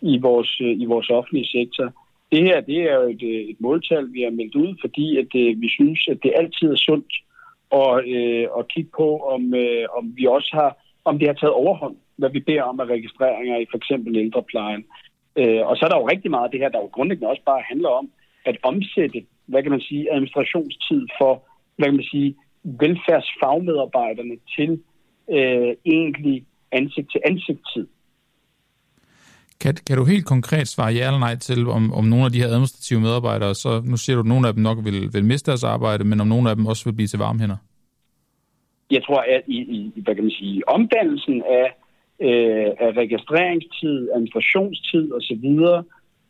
i 0.00 0.18
vores, 0.18 0.60
øh, 0.60 0.80
i 0.82 0.84
vores 0.84 1.10
offentlige 1.10 1.48
sektor. 1.58 1.92
Det 2.32 2.42
her 2.42 2.60
det 2.60 2.80
er 2.90 2.94
jo 2.94 3.08
et, 3.14 3.22
øh, 3.22 3.40
et 3.50 3.60
måltal, 3.60 4.12
vi 4.12 4.22
har 4.22 4.30
meldt 4.30 4.54
ud, 4.54 4.74
fordi 4.80 5.18
at, 5.18 5.30
øh, 5.34 5.60
vi 5.60 5.68
synes, 5.68 6.08
at 6.08 6.18
det 6.22 6.32
altid 6.36 6.68
er 6.72 6.76
sundt 6.88 7.12
at, 7.72 7.94
øh, 8.16 8.46
at 8.58 8.68
kigge 8.68 8.90
på, 8.96 9.08
om, 9.34 9.54
øh, 9.54 9.84
om 9.98 10.12
vi 10.16 10.26
også 10.26 10.50
har, 10.52 10.70
om 11.04 11.18
det 11.18 11.28
har 11.28 11.34
taget 11.34 11.52
overhånd, 11.52 11.96
hvad 12.16 12.30
vi 12.30 12.40
beder 12.40 12.62
om 12.62 12.80
af 12.80 12.84
registreringer 12.84 13.56
i 13.58 13.66
for 13.70 13.76
eksempel 13.76 14.16
ældreplejen. 14.16 14.84
Øh, 15.40 15.62
og 15.68 15.76
så 15.76 15.84
er 15.84 15.88
der 15.90 15.98
jo 16.00 16.08
rigtig 16.08 16.30
meget 16.30 16.44
af 16.44 16.50
det 16.50 16.60
her, 16.60 16.68
der 16.68 16.80
jo 16.84 16.90
grundlæggende 16.96 17.30
også 17.32 17.42
bare 17.46 17.62
handler 17.70 17.88
om 17.88 18.06
at 18.44 18.56
omsætte, 18.62 19.24
hvad 19.46 19.62
kan 19.62 19.70
man 19.70 19.80
sige, 19.80 20.12
administrationstid 20.14 21.06
for, 21.18 21.32
hvad 21.76 21.86
kan 21.88 21.96
man 21.96 22.10
sige, 22.14 22.36
velfærdsfagmedarbejderne 22.64 24.36
til 24.56 24.70
øh, 25.36 25.72
egentlig 25.84 26.44
ansigt-til-ansigt-tid. 26.72 27.86
Kan, 29.60 29.74
kan 29.86 29.96
du 29.96 30.04
helt 30.04 30.26
konkret 30.26 30.68
svare 30.68 30.92
ja 30.92 31.06
eller 31.06 31.18
nej 31.18 31.36
til, 31.36 31.68
om, 31.68 31.92
om 31.92 32.04
nogle 32.04 32.24
af 32.24 32.32
de 32.32 32.40
her 32.42 32.48
administrative 32.48 33.00
medarbejdere, 33.00 33.54
så 33.54 33.82
nu 33.84 33.96
siger 33.96 34.16
du, 34.16 34.20
at 34.20 34.26
nogle 34.26 34.48
af 34.48 34.54
dem 34.54 34.62
nok 34.62 34.78
vil, 34.84 35.12
vil 35.12 35.24
miste 35.24 35.50
deres 35.50 35.64
arbejde, 35.64 36.04
men 36.04 36.20
om 36.20 36.26
nogle 36.26 36.50
af 36.50 36.56
dem 36.56 36.66
også 36.66 36.84
vil 36.84 36.96
blive 36.96 37.06
til 37.06 37.18
varmhænder? 37.18 37.56
Jeg 38.90 39.04
tror, 39.04 39.20
at 39.20 39.42
i, 39.46 39.58
i 39.96 40.00
hvad 40.04 40.14
kan 40.14 40.24
man 40.24 40.30
sige, 40.30 40.68
omdannelsen 40.68 41.42
af 41.42 41.66
øh, 42.20 42.66
af 42.78 42.90
registreringstid, 42.96 44.10
administrationstid 44.14 45.12
osv., 45.12 45.46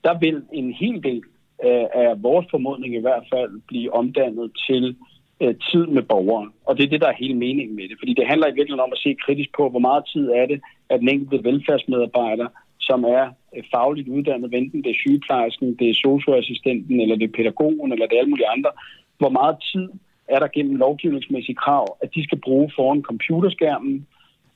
der 0.05 0.19
vil 0.19 0.43
en 0.53 0.73
hel 0.73 1.03
del 1.03 1.23
øh, 1.65 1.87
af 1.95 2.23
vores 2.23 2.47
formodning 2.51 2.95
i 2.95 3.01
hvert 3.01 3.25
fald 3.33 3.61
blive 3.69 3.95
omdannet 3.95 4.51
til 4.67 4.97
øh, 5.43 5.55
tid 5.71 5.87
med 5.87 6.03
borgeren. 6.03 6.51
Og 6.65 6.77
det 6.77 6.85
er 6.85 6.89
det, 6.89 7.01
der 7.01 7.09
er 7.09 7.23
hele 7.23 7.35
meningen 7.35 7.77
med 7.77 7.89
det. 7.89 7.97
Fordi 7.99 8.15
det 8.15 8.27
handler 8.27 8.47
i 8.47 8.57
virkeligheden 8.57 8.87
om 8.89 8.93
at 8.93 8.99
se 8.99 9.17
kritisk 9.25 9.51
på, 9.57 9.69
hvor 9.69 9.85
meget 9.89 10.05
tid 10.13 10.29
er 10.29 10.47
det, 10.47 10.61
at 10.91 11.01
den 11.01 11.09
enkelte 11.09 11.45
velfærdsmedarbejder 11.45 12.49
som 12.89 13.05
er 13.05 13.25
øh, 13.57 13.63
fagligt 13.75 14.09
uddannet, 14.09 14.55
enten 14.55 14.85
det 14.85 14.91
er 14.91 15.03
sygeplejersken, 15.05 15.77
det 15.81 15.91
er 15.91 15.95
socioassistenten, 15.95 17.01
eller 17.01 17.17
det 17.17 17.27
er 17.29 17.37
pædagogen, 17.37 17.93
eller 17.93 18.07
det 18.07 18.15
er 18.15 18.21
alle 18.21 18.31
mulige 18.35 18.55
andre. 18.57 18.71
Hvor 19.19 19.33
meget 19.39 19.57
tid 19.73 19.89
er 20.29 20.39
der 20.39 20.49
gennem 20.49 20.77
lovgivningsmæssige 20.77 21.61
krav, 21.65 21.97
at 22.03 22.15
de 22.15 22.25
skal 22.25 22.41
bruge 22.47 22.71
foran 22.77 23.03
computerskærmen? 23.03 24.07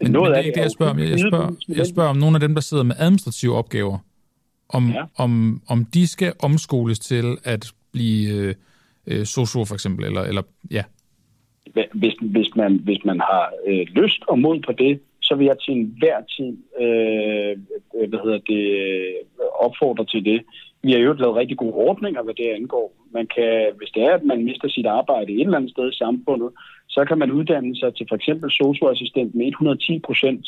Men, 0.03 0.13
Noget 0.13 0.31
men 0.31 0.35
det 0.35 0.41
er 0.41 0.45
ikke 0.45 0.57
det, 0.57 0.63
jeg 0.63 0.71
spørger 0.71 0.93
om. 0.93 0.99
Jeg, 0.99 1.11
jeg, 1.11 1.19
spørger, 1.19 1.51
jeg 1.69 1.87
spørger 1.87 2.11
om 2.11 2.17
nogle 2.17 2.37
af 2.37 2.41
dem, 2.41 2.55
der 2.55 2.61
sidder 2.61 2.83
med 2.83 2.95
administrative 2.99 3.55
opgaver, 3.55 3.99
om, 4.69 4.91
ja. 4.91 5.05
om, 5.17 5.63
om 5.69 5.85
de 5.85 6.09
skal 6.09 6.33
omskoles 6.39 6.99
til 6.99 7.37
at 7.45 7.73
blive 7.93 8.35
øh, 8.35 8.55
øh, 9.07 9.25
socio 9.25 9.65
for 9.65 9.75
eksempel, 9.75 10.05
eller, 10.05 10.23
eller 10.23 10.43
ja. 10.71 10.85
Hvis, 11.93 12.15
hvis, 12.21 12.57
man, 12.57 12.81
hvis 12.85 13.05
man 13.05 13.21
har 13.21 13.53
øh, 13.67 13.87
lyst 13.91 14.23
og 14.29 14.39
mod 14.39 14.61
på 14.61 14.73
det, 14.73 15.01
så 15.23 15.35
vil 15.35 15.47
jeg 15.47 15.59
til 15.59 15.75
enhver 15.75 16.21
tid 16.37 16.53
øh, 16.81 17.59
hvad 18.09 18.19
hedder 18.25 18.39
det, 18.39 18.65
opfordre 19.61 20.05
til 20.05 20.25
det. 20.25 20.43
Vi 20.83 20.93
har 20.93 20.99
jo 20.99 21.13
lavet 21.13 21.37
rigtig 21.37 21.57
gode 21.57 21.73
ordninger, 21.73 22.23
hvad 22.23 22.35
det 22.35 22.49
angår. 22.59 22.93
Man 23.13 23.27
kan, 23.37 23.73
hvis 23.79 23.91
det 23.95 24.03
er, 24.03 24.15
at 24.15 24.25
man 24.25 24.45
mister 24.45 24.69
sit 24.69 24.87
arbejde 24.87 25.33
et 25.33 25.41
eller 25.41 25.57
andet 25.57 25.71
sted 25.71 25.93
i 25.93 25.97
samfundet, 25.97 26.51
så 26.95 27.05
kan 27.09 27.19
man 27.19 27.31
uddanne 27.33 27.77
sig 27.77 27.95
til 27.95 28.07
for 28.09 28.17
eksempel 28.17 28.51
socioassistent 28.51 29.35
med 29.35 29.47
110 29.47 29.99
procent 29.99 30.47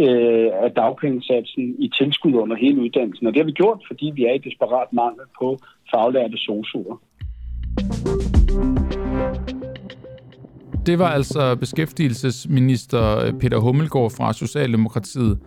øh, 0.00 0.48
af 0.64 0.70
dagpengesatsen 0.76 1.64
i 1.78 1.88
tilskud 1.98 2.34
under 2.34 2.56
hele 2.56 2.80
uddannelsen. 2.80 3.26
Og 3.26 3.32
det 3.32 3.40
har 3.40 3.46
vi 3.46 3.60
gjort, 3.62 3.80
fordi 3.86 4.12
vi 4.14 4.24
er 4.24 4.32
i 4.32 4.38
desperat 4.38 4.92
mangel 4.92 5.26
på 5.38 5.58
faglærte 5.90 6.38
sosuer. 6.38 6.96
Det 10.86 10.98
var 10.98 11.08
altså 11.08 11.56
beskæftigelsesminister 11.56 13.18
øh, 13.18 13.32
Peter 13.32 13.58
Hummelgaard 13.58 14.10
fra 14.10 14.32
Socialdemokratiet. 14.32 15.38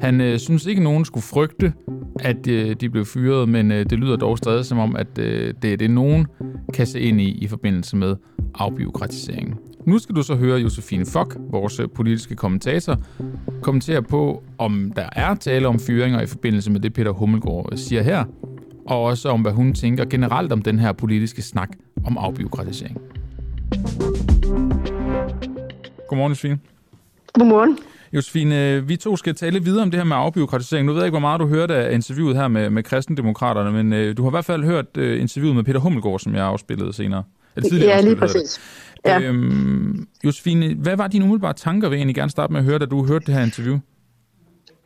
Han 0.00 0.20
øh, 0.20 0.38
synes 0.38 0.66
ikke, 0.66 0.82
nogen 0.82 1.04
skulle 1.04 1.24
frygte, 1.24 1.72
at 2.20 2.48
øh, 2.48 2.76
de 2.80 2.90
blev 2.90 3.04
fyret, 3.04 3.48
men 3.48 3.72
øh, 3.72 3.90
det 3.90 3.98
lyder 3.98 4.16
dog 4.16 4.38
stadig 4.38 4.64
som 4.64 4.78
om, 4.78 4.96
at 4.96 5.18
øh, 5.18 5.54
det 5.62 5.72
er 5.72 5.76
det, 5.76 5.90
nogen 5.90 6.26
kan 6.74 6.86
se 6.86 7.00
ind 7.00 7.20
i 7.20 7.38
i 7.38 7.46
forbindelse 7.46 7.96
med 7.96 8.16
afbiokratiseringen. 8.54 9.54
Nu 9.88 9.98
skal 9.98 10.14
du 10.16 10.22
så 10.22 10.34
høre 10.34 10.58
Josefine 10.58 11.06
Fock, 11.06 11.36
vores 11.50 11.80
øh, 11.80 11.88
politiske 11.94 12.36
kommentator, 12.36 12.96
kommentere 13.62 14.02
på, 14.02 14.42
om 14.58 14.92
der 14.96 15.08
er 15.12 15.34
tale 15.34 15.68
om 15.68 15.80
fyringer 15.80 16.20
i 16.20 16.26
forbindelse 16.26 16.70
med 16.70 16.80
det, 16.80 16.92
Peter 16.92 17.10
Hummelgaard 17.10 17.68
øh, 17.72 17.78
siger 17.78 18.02
her, 18.02 18.24
og 18.86 19.02
også 19.02 19.28
om, 19.28 19.42
hvad 19.42 19.52
hun 19.52 19.72
tænker 19.72 20.04
generelt 20.04 20.52
om 20.52 20.62
den 20.62 20.78
her 20.78 20.92
politiske 20.92 21.42
snak 21.42 21.68
om 22.06 22.18
afbiokratisering. 22.18 22.98
Godmorgen, 26.08 26.30
Josefine. 26.30 26.58
Godmorgen. 27.32 27.78
Josefine, 28.12 28.86
vi 28.86 28.96
to 28.96 29.16
skal 29.16 29.34
tale 29.34 29.64
videre 29.64 29.82
om 29.82 29.90
det 29.90 30.00
her 30.00 30.04
med 30.04 30.16
afbiokratisering. 30.16 30.86
Nu 30.86 30.92
ved 30.92 31.00
jeg 31.00 31.06
ikke, 31.06 31.18
hvor 31.18 31.28
meget 31.28 31.40
du 31.40 31.46
hørte 31.46 31.74
af 31.74 31.94
interviewet 31.94 32.36
her 32.36 32.48
med, 32.48 32.70
med 32.70 32.82
kristendemokraterne, 32.82 33.82
men 33.82 33.92
øh, 33.92 34.16
du 34.16 34.22
har 34.22 34.30
i 34.30 34.32
hvert 34.32 34.44
fald 34.44 34.64
hørt 34.64 34.96
øh, 34.96 35.20
interviewet 35.20 35.56
med 35.56 35.64
Peter 35.64 35.80
Hummelgaard, 35.80 36.18
som 36.18 36.34
jeg 36.34 36.44
afspillede 36.44 36.92
senere. 36.92 37.22
Eller 37.64 37.86
ja, 37.86 38.00
lige 38.00 38.16
præcis. 38.16 38.60
Ja. 39.04 39.20
Øhm, 39.20 40.08
Josefine, 40.24 40.74
hvad 40.74 40.96
var 40.96 41.08
dine 41.08 41.24
umiddelbare 41.24 41.52
tanker, 41.52 41.88
vil 41.88 41.96
jeg 41.96 42.00
egentlig 42.00 42.14
gerne 42.14 42.30
starte 42.30 42.52
med 42.52 42.60
at 42.60 42.66
høre, 42.66 42.78
da 42.78 42.86
du 42.86 43.06
hørte 43.06 43.26
det 43.26 43.34
her 43.34 43.42
interview? 43.42 43.78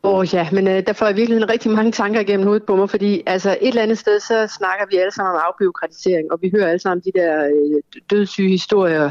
Åh 0.05 0.19
oh, 0.19 0.35
ja, 0.35 0.49
men 0.53 0.69
øh, 0.69 0.87
der 0.87 0.93
får 0.93 1.07
jeg 1.07 1.17
virkelig 1.17 1.49
rigtig 1.49 1.71
mange 1.71 1.93
tanker 1.93 2.21
igennem 2.21 2.47
hovedet 2.47 2.67
på 2.67 2.77
mig, 2.77 2.91
fordi 2.91 3.23
altså 3.27 3.51
et 3.51 3.69
eller 3.69 3.83
andet 3.83 3.99
sted, 3.99 4.21
så 4.21 4.55
snakker 4.59 4.85
vi 4.91 4.97
alle 4.97 5.13
sammen 5.13 5.35
om 5.35 5.43
afbiokratisering, 5.49 6.33
og 6.33 6.39
vi 6.43 6.51
hører 6.55 6.69
alle 6.69 6.79
sammen 6.79 7.03
de 7.05 7.13
der 7.15 7.45
øh, 7.45 8.01
dødssyge 8.11 8.49
historier 8.49 9.11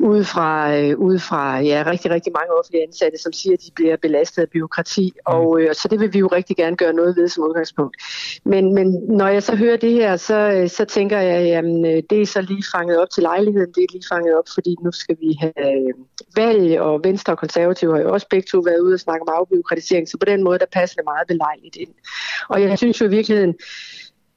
ude 0.00 0.24
fra, 0.24 0.76
øh, 0.76 0.98
ude 0.98 1.18
fra 1.18 1.58
ja, 1.58 1.84
rigtig, 1.86 2.10
rigtig 2.10 2.32
mange 2.32 2.52
offentlige 2.58 2.82
ansatte, 2.82 3.18
som 3.18 3.32
siger, 3.32 3.52
at 3.52 3.60
de 3.66 3.70
bliver 3.74 3.96
belastet 3.96 4.42
af 4.42 4.48
byråkrati, 4.50 5.12
mm. 5.14 5.34
og 5.34 5.60
øh, 5.60 5.74
så 5.74 5.88
det 5.88 6.00
vil 6.00 6.12
vi 6.12 6.18
jo 6.18 6.26
rigtig 6.26 6.56
gerne 6.56 6.76
gøre 6.76 6.92
noget 6.92 7.16
ved 7.16 7.28
som 7.28 7.44
udgangspunkt. 7.44 7.96
Men, 8.44 8.74
men 8.74 8.86
når 9.08 9.28
jeg 9.28 9.42
så 9.42 9.56
hører 9.56 9.76
det 9.76 9.92
her, 9.92 10.16
så, 10.16 10.38
øh, 10.56 10.68
så 10.68 10.84
tænker 10.84 11.18
jeg, 11.18 11.46
jamen 11.46 11.84
øh, 11.84 12.02
det 12.10 12.22
er 12.22 12.26
så 12.26 12.40
lige 12.40 12.64
fanget 12.74 12.98
op 13.00 13.10
til 13.10 13.22
lejligheden, 13.22 13.72
det 13.74 13.82
er 13.82 13.92
lige 13.92 14.08
fanget 14.12 14.38
op, 14.38 14.48
fordi 14.54 14.76
nu 14.84 14.92
skal 14.92 15.16
vi 15.20 15.36
have 15.40 15.52
øh, 15.58 15.94
valg, 16.36 16.80
og 16.80 17.00
Venstre 17.04 17.32
og 17.32 17.38
Konservative 17.38 17.92
har 17.94 18.02
jo 18.02 18.12
også 18.12 18.26
begge 18.30 18.46
to 18.50 18.58
været 18.58 18.80
ude 18.80 18.94
og 18.94 19.00
snakke 19.00 19.22
om 19.22 19.34
afbiokratisering, 19.40 20.08
på 20.18 20.24
den 20.24 20.44
måde, 20.44 20.58
der 20.58 20.66
passer 20.72 20.96
det 20.96 21.04
meget 21.04 21.26
belejligt 21.28 21.76
ind. 21.76 21.90
Og 22.48 22.62
jeg 22.62 22.78
synes 22.78 23.00
jo 23.00 23.06
i 23.06 23.10
virkeligheden, 23.10 23.54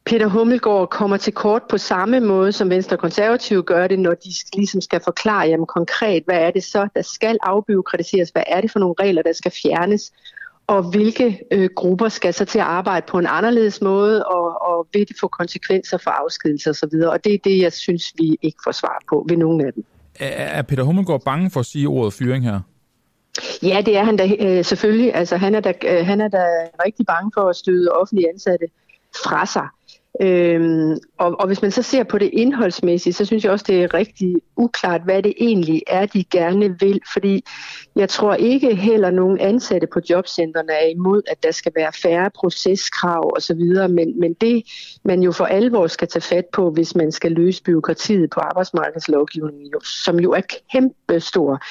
Peter 0.06 0.28
Hummelgaard 0.28 0.90
kommer 0.90 1.18
til 1.18 1.34
kort 1.34 1.62
på 1.70 1.78
samme 1.78 2.20
måde, 2.20 2.52
som 2.52 2.70
Venstre 2.70 2.96
og 2.96 3.00
Konservative 3.00 3.64
gør 3.64 3.88
det, 3.88 4.00
når 4.00 4.14
de 4.14 4.30
ligesom 4.54 4.82
skal 4.82 5.02
forklare 5.04 5.48
jamen, 5.48 5.66
konkret, 5.66 6.24
hvad 6.26 6.38
er 6.38 6.52
det 6.52 6.64
så, 6.64 6.88
der 6.96 7.02
skal 7.02 7.38
afbyråkratiseres, 7.44 8.30
hvad 8.30 8.44
er 8.48 8.62
det 8.62 8.72
for 8.72 8.80
nogle 8.80 8.96
regler, 9.00 9.22
der 9.22 9.34
skal 9.34 9.52
fjernes, 9.64 10.12
og 10.68 10.84
hvilke 10.92 11.40
øh, 11.52 11.70
grupper 11.76 12.10
skal 12.10 12.34
så 12.34 12.46
til 12.46 12.60
at 12.60 12.66
arbejde 12.66 13.06
på 13.10 13.18
en 13.18 13.28
anderledes 13.30 13.82
måde, 13.82 14.26
og, 14.26 14.62
og 14.62 14.88
vil 14.94 15.08
det 15.08 15.16
få 15.20 15.28
konsekvenser 15.28 15.98
for 15.98 16.12
afskedelse 16.12 16.70
osv. 16.70 16.96
Og 17.08 17.24
det 17.24 17.34
er 17.34 17.38
det, 17.44 17.60
jeg 17.60 17.74
synes, 17.74 18.14
vi 18.18 18.38
ikke 18.42 18.58
får 18.64 18.72
svar 18.72 19.02
på 19.10 19.26
ved 19.30 19.38
nogen 19.38 19.66
af 19.66 19.74
dem. 19.74 19.86
Er 20.20 20.62
Peter 20.62 20.84
Hummelgaard 20.84 21.24
bange 21.24 21.52
for 21.52 21.60
at 21.60 21.66
sige 21.66 21.88
ordet 21.88 22.14
fyring 22.14 22.44
her? 22.44 22.60
Ja, 23.64 23.82
det 23.86 23.98
er 23.98 24.04
han 24.04 24.18
da 24.18 24.30
øh, 24.40 24.66
selvfølgelig. 24.66 25.16
Altså, 25.16 25.38
han, 25.38 25.56
er 25.56 25.60
da, 25.60 25.74
øh, 25.86 26.06
han 26.06 26.22
er 26.22 26.28
da 26.28 26.46
rigtig 26.86 27.06
bange 27.06 27.32
for 27.34 27.50
at 27.50 27.56
støde 27.56 27.92
offentlige 27.92 28.30
ansatte 28.30 28.66
fra 29.24 29.46
sig. 29.46 29.68
Øhm, 30.20 30.98
og, 31.18 31.36
og 31.40 31.48
hvis 31.48 31.62
man 31.62 31.72
så 31.72 31.82
ser 31.82 32.04
på 32.04 32.18
det 32.18 32.30
indholdsmæssigt, 32.34 33.16
så 33.16 33.26
synes 33.26 33.44
jeg 33.44 33.52
også, 33.52 33.66
det 33.68 33.84
er 33.84 33.94
rigtig 33.94 34.36
uklart, 34.56 35.02
hvad 35.04 35.24
det 35.24 35.34
egentlig 35.40 35.82
er, 35.88 36.06
de 36.06 36.24
gerne 36.24 36.80
vil. 36.80 37.02
Fordi 37.14 37.46
jeg 37.96 38.10
tror 38.10 38.34
ikke 38.34 38.76
heller 38.76 39.12
nogen 39.12 39.40
ansatte 39.40 39.88
på 39.88 40.00
jobcentrene 40.10 40.72
er 40.72 40.88
imod, 40.88 41.22
at 41.28 41.44
der 41.44 41.52
skal 41.52 41.72
være 41.76 41.92
færre 42.02 42.30
proceskrav 42.36 43.34
osv. 43.36 43.90
Men, 43.90 44.20
men 44.20 44.34
det, 44.34 44.64
man 45.04 45.24
jo 45.24 45.32
for 45.32 45.46
alvor 45.46 45.88
skal 45.88 46.08
tage 46.08 46.22
fat 46.22 46.46
på, 46.54 46.72
hvis 46.72 46.96
man 46.96 47.12
skal 47.12 47.32
løse 47.32 47.64
byråkratiet 47.64 48.30
på 48.30 48.40
arbejdsmarkedslovgivningen, 48.40 49.74
som 50.06 50.20
jo 50.20 50.32
er 50.32 50.42
kæmpestor, 50.72 51.64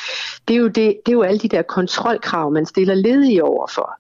det 0.49 0.57
er 0.57 0.61
jo, 0.61 0.67
det, 0.67 0.75
det 0.75 1.09
er 1.09 1.13
jo 1.13 1.23
alle 1.23 1.39
de 1.39 1.49
der 1.49 1.63
kontrolkrav, 1.63 2.51
man 2.51 2.67
stiller 2.67 2.95
ledige 2.95 3.45
over 3.45 3.67
for. 3.67 4.00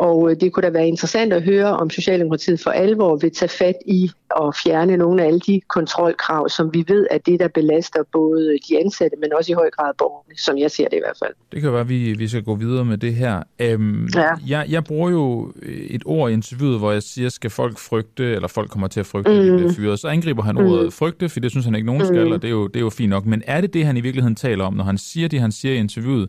Og 0.00 0.30
øh, 0.30 0.36
det 0.40 0.52
kunne 0.52 0.62
da 0.62 0.70
være 0.70 0.88
interessant 0.88 1.32
at 1.32 1.42
høre, 1.42 1.76
om 1.76 1.90
Socialdemokratiet 1.90 2.60
for 2.60 2.70
alvor 2.70 3.16
vil 3.16 3.30
tage 3.30 3.48
fat 3.48 3.74
i 3.86 4.10
at 4.36 4.56
fjerne 4.64 4.96
nogle 4.96 5.22
af 5.22 5.26
alle 5.26 5.40
de 5.40 5.60
kontrolkrav, 5.68 6.48
som 6.48 6.74
vi 6.74 6.84
ved 6.88 7.06
er 7.10 7.18
det, 7.18 7.40
der 7.40 7.48
belaster 7.48 8.02
både 8.12 8.58
de 8.68 8.80
ansatte, 8.80 9.16
men 9.20 9.32
også 9.38 9.52
i 9.52 9.54
høj 9.54 9.70
grad 9.70 9.92
borgerne, 9.98 10.38
som 10.38 10.58
jeg 10.58 10.70
ser 10.70 10.84
det 10.84 10.96
i 10.96 11.00
hvert 11.04 11.16
fald. 11.24 11.34
Det 11.52 11.62
kan 11.62 11.72
være, 11.72 11.80
at 11.80 11.88
vi, 11.88 12.12
vi 12.12 12.28
skal 12.28 12.42
gå 12.42 12.54
videre 12.54 12.84
med 12.84 12.98
det 12.98 13.14
her. 13.14 13.42
Øhm, 13.58 14.08
ja. 14.14 14.28
jeg, 14.48 14.66
jeg 14.68 14.84
bruger 14.84 15.10
jo 15.10 15.52
et 15.90 16.02
ord 16.04 16.30
i 16.30 16.32
interviewet, 16.32 16.78
hvor 16.78 16.92
jeg 16.92 17.02
siger, 17.02 17.28
skal 17.28 17.50
folk 17.50 17.78
frygte, 17.78 18.34
eller 18.34 18.48
folk 18.48 18.70
kommer 18.70 18.88
til 18.88 19.00
at 19.00 19.06
frygte, 19.06 19.30
mm. 19.30 19.38
at 19.38 19.44
de 19.44 19.56
bliver 19.56 19.72
fyret. 19.72 19.98
Så 19.98 20.08
angriber 20.08 20.42
han 20.42 20.56
ordet 20.56 20.84
mm. 20.84 20.90
frygte, 20.90 21.28
for 21.28 21.40
det 21.40 21.50
synes 21.50 21.66
han 21.66 21.74
ikke, 21.74 21.86
nogen 21.86 22.06
skal, 22.06 22.26
mm. 22.26 22.32
og 22.32 22.42
det 22.42 22.48
er, 22.48 22.52
jo, 22.52 22.66
det 22.66 22.76
er 22.76 22.80
jo 22.80 22.90
fint 22.90 23.10
nok. 23.10 23.26
Men 23.26 23.42
er 23.46 23.60
det 23.60 23.74
det, 23.74 23.86
han 23.86 23.96
i 23.96 24.00
virkeligheden 24.00 24.36
taler 24.36 24.64
om, 24.64 24.74
når 24.74 24.84
han 24.84 24.98
siger 24.98 25.28
det, 25.28 25.40
han 25.40 25.52
siger 25.52 25.74
i 25.74 25.78
interviewet? 25.78 26.28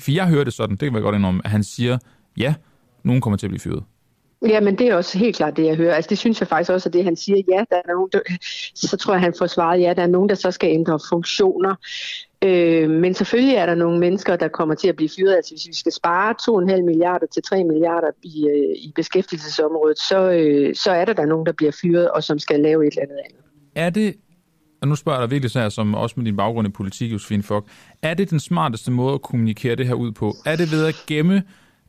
For 0.00 0.10
jeg 0.10 0.28
hører 0.28 0.44
det 0.44 0.52
sådan, 0.52 0.76
det 0.76 0.80
kan 0.80 0.94
være 0.94 1.02
godt 1.02 1.14
indrømme, 1.14 1.40
at 1.44 1.50
han 1.50 1.62
siger, 1.62 1.98
ja, 2.38 2.54
nogen 3.04 3.20
kommer 3.20 3.36
til 3.36 3.46
at 3.46 3.50
blive 3.50 3.60
fyret. 3.60 3.84
Ja, 4.48 4.60
men 4.60 4.78
det 4.78 4.88
er 4.88 4.94
også 4.94 5.18
helt 5.18 5.36
klart 5.36 5.56
det, 5.56 5.66
jeg 5.66 5.76
hører. 5.76 5.94
Altså, 5.94 6.08
det 6.08 6.18
synes 6.18 6.40
jeg 6.40 6.48
faktisk 6.48 6.70
også, 6.70 6.88
at 6.88 6.92
det, 6.92 7.04
han 7.04 7.16
siger, 7.16 7.42
ja, 7.48 7.64
der 7.70 7.76
er 7.76 7.92
nogen, 7.94 8.08
der, 8.12 8.20
så 8.74 8.96
tror 8.96 9.14
jeg, 9.14 9.20
han 9.20 9.34
får 9.38 9.46
svaret, 9.46 9.80
ja, 9.80 9.94
der 9.94 10.02
er 10.02 10.06
nogen, 10.06 10.28
der 10.28 10.34
så 10.34 10.50
skal 10.50 10.70
ændre 10.70 10.98
funktioner. 11.08 11.74
Øh, 12.44 12.90
men 12.90 13.14
selvfølgelig 13.14 13.54
er 13.54 13.66
der 13.66 13.74
nogle 13.74 13.98
mennesker, 14.00 14.36
der 14.36 14.48
kommer 14.48 14.74
til 14.74 14.88
at 14.88 14.96
blive 14.96 15.08
fyret. 15.16 15.34
Altså, 15.34 15.54
hvis 15.54 15.68
vi 15.68 15.74
skal 15.74 15.92
spare 15.92 16.34
2,5 16.76 16.82
milliarder 16.82 17.26
til 17.26 17.42
3 17.42 17.64
milliarder 17.64 18.10
i, 18.22 18.48
øh, 18.48 18.76
i 18.76 18.92
beskæftigelsesområdet, 18.94 19.98
så, 19.98 20.30
øh, 20.30 20.74
så 20.74 20.90
er 20.90 21.04
der 21.04 21.12
der 21.12 21.26
nogen, 21.26 21.46
der 21.46 21.52
bliver 21.52 21.72
fyret, 21.82 22.10
og 22.10 22.22
som 22.22 22.38
skal 22.38 22.60
lave 22.60 22.86
et 22.86 22.92
eller 22.92 23.02
andet 23.02 23.18
andet. 23.24 23.44
Er 23.74 23.90
det 23.90 24.14
og 24.82 24.88
nu 24.88 24.94
spørger 24.94 25.18
jeg 25.18 25.28
dig 25.28 25.30
virkelig 25.30 25.50
så 25.50 25.60
her, 25.60 25.68
som 25.68 25.94
også 25.94 26.14
med 26.18 26.24
din 26.24 26.36
baggrund 26.36 26.68
i 26.68 26.70
politik, 26.70 27.12
Josefine 27.12 27.42
Fock, 27.42 27.66
er 28.02 28.14
det 28.14 28.30
den 28.30 28.40
smarteste 28.40 28.90
måde 28.90 29.14
at 29.14 29.22
kommunikere 29.22 29.76
det 29.76 29.86
her 29.86 29.94
ud 29.94 30.12
på? 30.12 30.34
Er 30.46 30.56
det 30.56 30.72
ved 30.72 30.86
at 30.86 30.94
gemme 31.06 31.42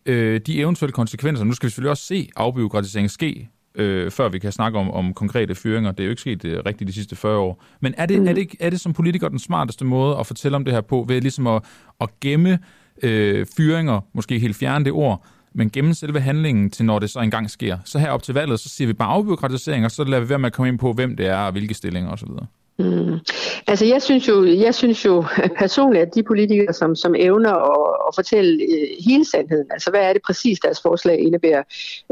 øh, 0.05 0.41
de 0.47 0.59
eventuelle 0.59 0.93
konsekvenser. 0.93 1.45
Nu 1.45 1.53
skal 1.53 1.67
vi 1.67 1.69
selvfølgelig 1.69 1.91
også 1.91 2.03
se 2.03 2.29
afbiokratisering 2.35 3.11
ske, 3.11 3.49
øh, 3.75 4.11
før 4.11 4.29
vi 4.29 4.39
kan 4.39 4.51
snakke 4.51 4.79
om, 4.79 4.91
om 4.91 5.13
konkrete 5.13 5.55
fyringer. 5.55 5.91
Det 5.91 5.99
er 5.99 6.03
jo 6.03 6.09
ikke 6.09 6.21
sket 6.21 6.45
øh, 6.45 6.59
rigtigt 6.65 6.87
de 6.87 6.93
sidste 6.93 7.15
40 7.15 7.37
år. 7.37 7.63
Men 7.81 7.93
er 7.97 8.05
det, 8.05 8.21
mm. 8.21 8.27
er, 8.27 8.33
det, 8.33 8.55
er 8.59 8.69
det 8.69 8.81
som 8.81 8.93
politiker 8.93 9.29
den 9.29 9.39
smarteste 9.39 9.85
måde 9.85 10.17
at 10.17 10.27
fortælle 10.27 10.55
om 10.55 10.65
det 10.65 10.73
her 10.73 10.81
på, 10.81 11.05
ved 11.07 11.21
ligesom 11.21 11.47
at, 11.47 11.63
at 12.01 12.09
gemme 12.21 12.59
øh, 13.03 13.45
fyringer, 13.57 14.01
måske 14.13 14.39
helt 14.39 14.55
fjerne 14.55 14.85
det 14.85 14.93
ord, 14.93 15.25
men 15.55 15.69
gemme 15.69 15.93
selve 15.93 16.19
handlingen 16.19 16.69
til, 16.69 16.85
når 16.85 16.99
det 16.99 17.09
så 17.09 17.19
engang 17.19 17.49
sker. 17.49 17.77
Så 17.85 17.99
her 17.99 18.09
op 18.09 18.23
til 18.23 18.33
valget, 18.33 18.59
så 18.59 18.69
siger 18.69 18.87
vi 18.87 18.93
bare 18.93 19.09
afbiokratisering, 19.09 19.85
og 19.85 19.91
så 19.91 20.03
lader 20.03 20.21
vi 20.21 20.29
være 20.29 20.39
med 20.39 20.47
at 20.47 20.53
komme 20.53 20.69
ind 20.69 20.79
på, 20.79 20.93
hvem 20.93 21.15
det 21.15 21.27
er 21.27 21.37
og 21.37 21.51
hvilke 21.51 21.73
stillinger 21.73 22.11
osv. 22.11 22.29
Mm. 22.79 23.19
Altså 23.67 23.85
jeg 23.85 24.01
synes 24.01 24.27
jo, 24.27 24.45
jeg 24.45 24.75
synes 24.75 25.05
jo 25.05 25.25
personligt, 25.63 26.01
at 26.01 26.15
de 26.15 26.23
politikere, 26.23 26.73
som, 26.73 26.95
som 26.95 27.15
evner 27.17 27.53
at, 27.53 27.95
at 28.07 28.15
fortælle 28.15 28.63
øh, 28.63 28.87
hele 29.05 29.25
sandheden, 29.25 29.67
altså 29.71 29.89
hvad 29.89 30.01
er 30.01 30.13
det 30.13 30.21
præcis, 30.25 30.59
deres 30.59 30.81
forslag 30.81 31.19
indebærer, 31.19 31.63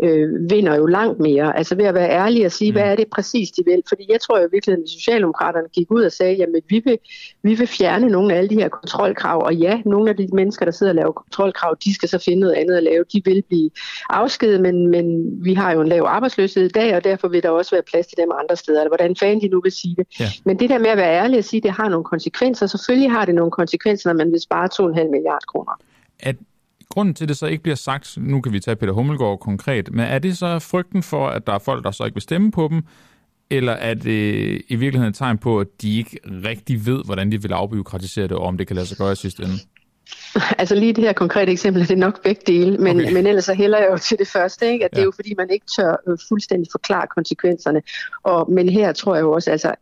øh, 0.03 0.49
vinder 0.49 0.75
jo 0.75 0.85
langt 0.85 1.19
mere. 1.19 1.57
Altså 1.57 1.75
ved 1.75 1.85
at 1.85 1.93
være 1.93 2.09
ærlig 2.09 2.45
og 2.45 2.51
sige, 2.51 2.71
mm. 2.71 2.75
hvad 2.75 2.91
er 2.91 2.95
det 2.95 3.07
præcis, 3.07 3.51
de 3.51 3.63
vil. 3.65 3.83
Fordi 3.89 4.05
jeg 4.09 4.21
tror 4.21 4.39
jo 4.39 4.49
virkelig, 4.51 4.73
at 4.73 4.89
Socialdemokraterne 4.89 5.67
gik 5.73 5.91
ud 5.91 6.03
og 6.03 6.11
sagde, 6.11 6.35
jamen 6.35 6.61
vi 6.69 6.81
vil, 6.85 6.97
vi 7.43 7.53
vil 7.53 7.67
fjerne 7.67 8.07
nogle 8.09 8.33
af 8.33 8.37
alle 8.37 8.49
de 8.49 8.55
her 8.55 8.69
kontrolkrav, 8.69 9.43
og 9.45 9.55
ja, 9.55 9.81
nogle 9.85 10.09
af 10.09 10.17
de 10.17 10.27
mennesker, 10.33 10.65
der 10.65 10.71
sidder 10.71 10.91
og 10.91 10.95
laver 10.95 11.11
kontrolkrav, 11.11 11.77
de 11.85 11.95
skal 11.95 12.09
så 12.09 12.17
finde 12.25 12.39
noget 12.39 12.53
andet 12.53 12.75
at 12.75 12.83
lave. 12.83 13.03
De 13.13 13.21
vil 13.25 13.43
blive 13.47 13.69
afskedet, 14.09 14.61
men, 14.61 14.87
men 14.87 15.05
vi 15.43 15.53
har 15.53 15.73
jo 15.73 15.81
en 15.81 15.87
lav 15.87 16.03
arbejdsløshed 16.03 16.65
i 16.65 16.69
dag, 16.69 16.95
og 16.95 17.03
derfor 17.03 17.27
vil 17.27 17.43
der 17.43 17.49
også 17.49 17.71
være 17.71 17.83
plads 17.91 18.07
til 18.07 18.17
dem 18.17 18.29
andre 18.39 18.55
steder, 18.55 18.79
eller 18.81 18.89
hvordan 18.89 19.15
fanden 19.15 19.41
de 19.41 19.47
nu 19.47 19.61
vil 19.61 19.71
sige 19.71 19.95
det. 19.95 20.19
Ja. 20.19 20.25
Men 20.51 20.59
det 20.61 20.69
der 20.69 20.79
med 20.79 20.89
at 20.89 20.97
være 20.97 21.23
ærlig 21.23 21.37
og 21.37 21.43
sige, 21.43 21.57
at 21.57 21.63
det 21.63 21.71
har 21.71 21.89
nogle 21.89 22.03
konsekvenser, 22.03 22.65
selvfølgelig 22.67 23.11
har 23.11 23.25
det 23.25 23.35
nogle 23.35 23.51
konsekvenser, 23.51 24.13
når 24.13 24.17
man 24.17 24.31
vil 24.31 24.41
spare 24.41 24.69
2,5 24.73 25.11
milliarder 25.11 25.45
kroner. 25.47 25.71
At 26.19 26.35
grunden 26.89 27.15
til, 27.15 27.25
at 27.25 27.29
det 27.29 27.37
så 27.37 27.45
ikke 27.45 27.63
bliver 27.63 27.75
sagt, 27.75 28.17
nu 28.17 28.41
kan 28.41 28.53
vi 28.53 28.59
tage 28.59 28.75
Peter 28.75 28.93
Hummelgaard 28.93 29.39
konkret, 29.39 29.93
men 29.93 30.05
er 30.05 30.19
det 30.19 30.37
så 30.37 30.59
frygten 30.59 31.03
for, 31.03 31.27
at 31.27 31.47
der 31.47 31.53
er 31.53 31.59
folk, 31.59 31.83
der 31.83 31.91
så 31.91 32.03
ikke 32.03 32.15
vil 32.15 32.21
stemme 32.21 32.51
på 32.51 32.67
dem, 32.71 32.81
eller 33.49 33.73
er 33.73 33.93
det 33.93 34.61
i 34.67 34.75
virkeligheden 34.75 35.09
et 35.09 35.15
tegn 35.15 35.37
på, 35.37 35.59
at 35.59 35.67
de 35.81 35.97
ikke 35.97 36.19
rigtig 36.25 36.85
ved, 36.85 37.05
hvordan 37.05 37.31
de 37.31 37.41
vil 37.41 37.53
afbyråkratisere 37.53 38.27
det, 38.27 38.37
og 38.37 38.43
om 38.43 38.57
det 38.57 38.67
kan 38.67 38.75
lade 38.75 38.87
sig 38.87 38.97
gøre 38.97 39.11
i 39.11 39.15
sidste 39.15 39.43
ende? 39.43 39.55
Altså 40.61 40.75
lige 40.75 40.93
det 40.93 41.03
her 41.03 41.13
konkrete 41.13 41.51
eksempel, 41.51 41.81
det 41.81 41.91
er 41.91 41.95
nok 41.95 42.23
begge 42.23 42.41
dele, 42.47 42.77
men, 42.77 42.99
okay. 42.99 43.13
men 43.13 43.27
ellers 43.27 43.45
så 43.45 43.53
hælder 43.53 43.77
jeg 43.77 43.87
jo 43.91 43.97
til 43.97 44.19
det 44.19 44.27
første, 44.27 44.71
ikke? 44.71 44.85
at 44.85 44.91
ja. 44.93 44.95
det 44.95 45.01
er 45.01 45.05
jo 45.05 45.11
fordi, 45.15 45.33
man 45.37 45.49
ikke 45.49 45.65
tør 45.75 45.95
øh, 46.07 46.17
fuldstændig 46.27 46.67
forklare 46.71 47.07
konsekvenserne. 47.15 47.81
Og, 48.23 48.51
men 48.51 48.69
her 48.69 48.93
tror 48.93 49.15
jeg 49.15 49.21
jo 49.21 49.31
også, 49.31 49.51
altså 49.51 49.75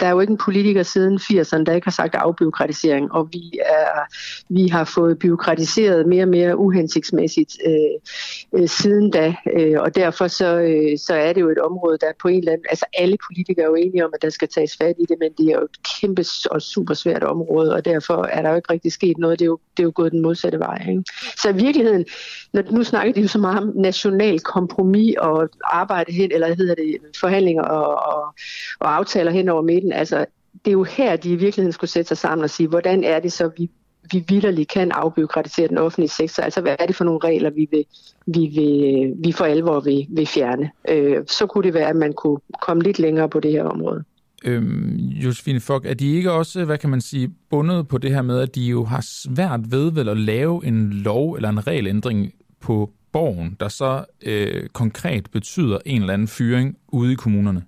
der 0.00 0.06
er 0.06 0.10
jo 0.10 0.20
ikke 0.20 0.30
en 0.30 0.38
politiker 0.38 0.82
siden 0.82 1.16
80'erne, 1.16 1.64
der 1.64 1.72
ikke 1.72 1.86
har 1.86 1.92
sagt 1.92 2.14
afbyråkratisering, 2.14 3.12
og 3.12 3.28
vi, 3.32 3.58
er, 3.66 4.14
vi 4.48 4.68
har 4.68 4.84
fået 4.84 5.18
byråkratiseret 5.18 6.06
mere 6.06 6.24
og 6.24 6.28
mere 6.28 6.56
uhensigtsmæssigt 6.56 7.56
øh, 7.66 8.60
øh, 8.60 8.68
siden 8.68 9.10
da, 9.10 9.34
øh, 9.56 9.80
og 9.80 9.94
derfor 9.94 10.28
så, 10.28 10.58
øh, 10.58 10.98
så 10.98 11.14
er 11.14 11.32
det 11.32 11.40
jo 11.40 11.48
et 11.48 11.58
område, 11.58 11.98
der 12.00 12.06
på 12.22 12.28
en 12.28 12.38
eller 12.38 12.52
anden, 12.52 12.66
altså 12.70 12.86
alle 12.94 13.16
politikere 13.30 13.64
er 13.64 13.68
jo 13.68 13.74
enige 13.74 14.04
om, 14.04 14.10
at 14.14 14.22
der 14.22 14.30
skal 14.30 14.48
tages 14.48 14.76
fat 14.76 14.94
i 14.98 15.04
det, 15.08 15.16
men 15.20 15.32
det 15.38 15.52
er 15.52 15.58
jo 15.58 15.64
et 15.64 15.82
kæmpe 16.00 16.24
og 16.50 16.62
super 16.62 16.94
svært 16.94 17.24
område, 17.24 17.74
og 17.74 17.84
derfor 17.84 18.24
er 18.24 18.42
der 18.42 18.50
jo 18.50 18.56
ikke 18.56 18.72
rigtig 18.72 18.92
sket 18.92 19.18
noget, 19.18 19.38
det 19.38 19.44
er 19.44 19.46
jo, 19.46 19.58
det 19.76 19.82
er 19.82 19.84
jo 19.88 19.92
gået 19.94 20.12
den 20.12 20.22
modsatte 20.22 20.58
vej. 20.58 20.86
Ikke? 20.88 21.04
Så 21.36 21.48
i 21.48 21.54
virkeligheden, 21.54 22.04
når, 22.52 22.62
nu 22.70 22.84
snakker 22.84 23.12
de 23.12 23.20
jo 23.20 23.28
så 23.28 23.38
meget 23.38 23.58
om 23.58 23.72
national 23.76 24.40
kompromis 24.40 25.14
og 25.18 25.48
arbejde 25.64 26.12
hen, 26.12 26.32
eller 26.32 26.54
hedder 26.54 26.74
det 26.74 26.96
forhandlinger 27.20 27.62
og, 27.62 28.14
og, 28.14 28.34
og 28.78 28.96
aftaler 28.96 29.30
hen 29.30 29.48
over 29.48 29.62
midten. 29.62 29.92
Altså, 29.92 30.26
det 30.64 30.70
er 30.70 30.72
jo 30.72 30.84
her, 30.84 31.16
de 31.16 31.30
i 31.30 31.36
virkeligheden 31.36 31.72
skulle 31.72 31.90
sætte 31.90 32.08
sig 32.08 32.16
sammen 32.16 32.44
og 32.44 32.50
sige, 32.50 32.68
hvordan 32.68 33.04
er 33.04 33.20
det 33.20 33.32
så, 33.32 33.50
vi 33.56 33.70
vi 34.12 34.24
vidderligt 34.28 34.68
kan 34.68 34.92
afbyråkratisere 34.92 35.68
den 35.68 35.78
offentlige 35.78 36.08
sektor. 36.10 36.42
Altså, 36.42 36.60
hvad 36.60 36.76
er 36.78 36.86
det 36.86 36.96
for 36.96 37.04
nogle 37.04 37.20
regler, 37.24 37.50
vi, 37.50 37.68
vil, 37.70 37.84
vi, 38.26 38.46
vil, 38.46 39.12
vi 39.24 39.32
for 39.32 39.44
alvor 39.44 39.80
vil, 39.80 40.06
vil 40.10 40.26
fjerne? 40.26 40.70
Øh, 40.88 41.24
så 41.26 41.46
kunne 41.46 41.64
det 41.64 41.74
være, 41.74 41.88
at 41.88 41.96
man 41.96 42.12
kunne 42.12 42.38
komme 42.62 42.82
lidt 42.82 42.98
længere 42.98 43.28
på 43.28 43.40
det 43.40 43.52
her 43.52 43.64
område. 43.64 44.04
Øhm, 44.44 44.96
Josefine 44.96 45.60
Fock, 45.60 45.86
er 45.86 45.94
de 45.94 46.14
ikke 46.14 46.32
også, 46.32 46.64
hvad 46.64 46.78
kan 46.78 46.90
man 46.90 47.00
sige, 47.00 47.30
bundet 47.50 47.88
på 47.88 47.98
det 47.98 48.10
her 48.10 48.22
med, 48.22 48.40
at 48.40 48.54
de 48.54 48.64
jo 48.66 48.84
har 48.84 49.00
svært 49.00 49.60
ved 49.70 49.92
vel 49.92 50.08
at 50.08 50.16
lave 50.16 50.66
en 50.66 50.92
lov 50.92 51.34
eller 51.34 51.48
en 51.48 51.66
regelændring 51.66 52.32
på 52.60 52.90
borgen, 53.12 53.56
der 53.60 53.68
så 53.68 54.04
øh, 54.22 54.68
konkret 54.68 55.30
betyder 55.30 55.78
en 55.86 56.00
eller 56.00 56.14
anden 56.14 56.28
fyring 56.28 56.76
ude 56.88 57.12
i 57.12 57.14
kommunerne? 57.14 57.62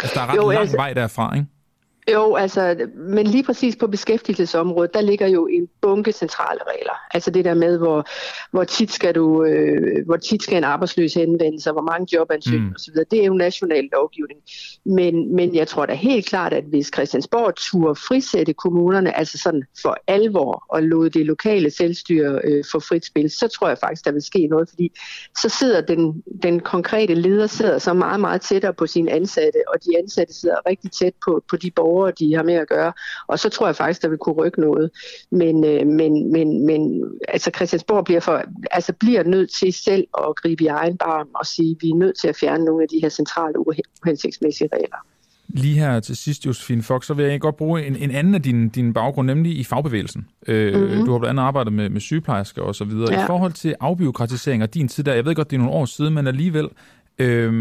Altså, 0.00 0.14
der 0.14 0.20
er 0.20 0.26
ret 0.26 0.36
jo, 0.36 0.50
lang 0.50 0.60
altså, 0.60 0.76
vej 0.76 0.92
derfra, 0.92 1.34
ikke? 1.34 1.46
Jo, 2.12 2.34
altså, 2.34 2.88
men 2.94 3.26
lige 3.26 3.42
præcis 3.42 3.76
på 3.76 3.86
beskæftigelsesområdet, 3.86 4.94
der 4.94 5.00
ligger 5.00 5.26
jo 5.26 5.46
en 5.46 5.68
bunke 5.80 6.12
centrale 6.12 6.60
regler. 6.66 6.92
Altså 7.14 7.30
det 7.30 7.44
der 7.44 7.54
med, 7.54 7.78
hvor, 7.78 8.06
hvor, 8.50 8.64
tit, 8.64 8.92
skal 8.92 9.14
du, 9.14 9.44
øh, 9.44 10.06
hvor 10.06 10.16
tit 10.16 10.42
skal 10.42 10.56
en 10.56 10.64
arbejdsløs 10.64 11.14
henvende 11.14 11.60
sig, 11.60 11.72
hvor 11.72 11.82
mange 11.82 12.16
jobansøgninger 12.16 12.68
mm. 12.68 12.74
osv., 12.74 12.94
det 13.10 13.20
er 13.20 13.26
jo 13.26 13.34
national 13.34 13.88
lovgivning. 13.92 14.40
Men, 14.84 15.36
men 15.36 15.54
jeg 15.54 15.68
tror 15.68 15.86
da 15.86 15.94
helt 15.94 16.26
klart, 16.26 16.52
at 16.52 16.64
hvis 16.64 16.90
Christiansborg 16.94 17.54
turde 17.56 17.94
frisætte 17.94 18.52
kommunerne, 18.52 19.18
altså 19.18 19.38
sådan 19.38 19.62
for 19.82 19.96
alvor, 20.06 20.64
og 20.68 20.82
lod 20.82 21.10
det 21.10 21.26
lokale 21.26 21.70
selvstyre 21.70 22.40
øh, 22.44 22.64
få 22.72 22.80
frit 22.80 23.06
spil, 23.06 23.30
så 23.30 23.48
tror 23.48 23.68
jeg 23.68 23.78
faktisk, 23.78 24.04
der 24.04 24.12
vil 24.12 24.22
ske 24.22 24.46
noget, 24.46 24.68
fordi 24.68 24.92
så 25.42 25.48
sidder 25.48 25.80
den, 25.80 26.22
den 26.42 26.60
konkrete 26.60 27.14
leder 27.14 27.46
sidder 27.46 27.78
så 27.78 27.92
meget, 27.92 28.20
meget 28.20 28.40
tættere 28.40 28.74
på 28.74 28.86
sine 28.86 29.10
ansatte, 29.10 29.58
og 29.68 29.84
de 29.84 29.98
ansatte 29.98 30.34
sidder 30.34 30.56
rigtig 30.66 30.92
tæt 30.92 31.12
på, 31.24 31.42
på 31.50 31.56
de 31.56 31.70
borgere, 31.70 31.95
borgere, 31.96 32.12
de 32.18 32.34
har 32.36 32.42
med 32.42 32.54
at 32.54 32.68
gøre. 32.68 32.92
Og 33.26 33.38
så 33.38 33.48
tror 33.48 33.66
jeg 33.66 33.76
faktisk, 33.76 34.02
der 34.02 34.08
vil 34.08 34.18
kunne 34.18 34.34
rykke 34.34 34.60
noget. 34.60 34.90
Men, 35.30 35.64
øh, 35.64 35.86
men, 35.86 36.32
men, 36.32 36.66
men 36.66 37.04
altså 37.28 37.50
Christiansborg 37.56 38.04
bliver, 38.04 38.20
for, 38.20 38.42
altså 38.70 38.92
bliver 38.92 39.22
nødt 39.22 39.50
til 39.60 39.72
selv 39.72 40.06
at 40.18 40.36
gribe 40.36 40.64
i 40.64 40.66
egen 40.66 40.96
barm 40.96 41.28
og 41.34 41.46
sige, 41.46 41.70
at 41.70 41.76
vi 41.80 41.90
er 41.90 41.94
nødt 41.94 42.18
til 42.20 42.28
at 42.28 42.36
fjerne 42.36 42.64
nogle 42.64 42.82
af 42.82 42.88
de 42.88 42.98
her 43.02 43.08
centrale 43.08 43.54
uhensigtsmæssige 43.58 44.68
regler. 44.72 44.98
Lige 45.48 45.78
her 45.78 46.00
til 46.00 46.16
sidst, 46.16 46.46
Josefine 46.46 46.82
Fox, 46.82 47.06
så 47.06 47.14
vil 47.14 47.26
jeg 47.26 47.40
godt 47.40 47.56
bruge 47.56 47.86
en, 47.86 47.96
en 47.96 48.10
anden 48.10 48.34
af 48.34 48.42
din, 48.42 48.68
din 48.68 48.92
baggrund, 48.92 49.26
nemlig 49.26 49.58
i 49.58 49.64
fagbevægelsen. 49.64 50.28
Øh, 50.46 50.74
mm-hmm. 50.74 51.04
Du 51.04 51.12
har 51.12 51.18
blandt 51.18 51.30
andet 51.30 51.42
arbejdet 51.42 51.72
med, 51.72 51.88
med 51.88 52.00
sygeplejersker 52.00 52.62
og 52.62 52.74
så 52.74 52.84
videre. 52.84 53.12
Ja. 53.12 53.24
I 53.24 53.26
forhold 53.26 53.52
til 53.52 53.74
afbiokratisering 53.80 54.62
og 54.62 54.74
din 54.74 54.88
tid 54.88 55.04
der, 55.04 55.14
jeg 55.14 55.24
ved 55.24 55.34
godt, 55.34 55.50
det 55.50 55.56
er 55.56 55.60
nogle 55.60 55.74
år 55.74 55.84
siden, 55.84 56.14
men 56.14 56.26
alligevel, 56.26 56.68
øh, 57.18 57.52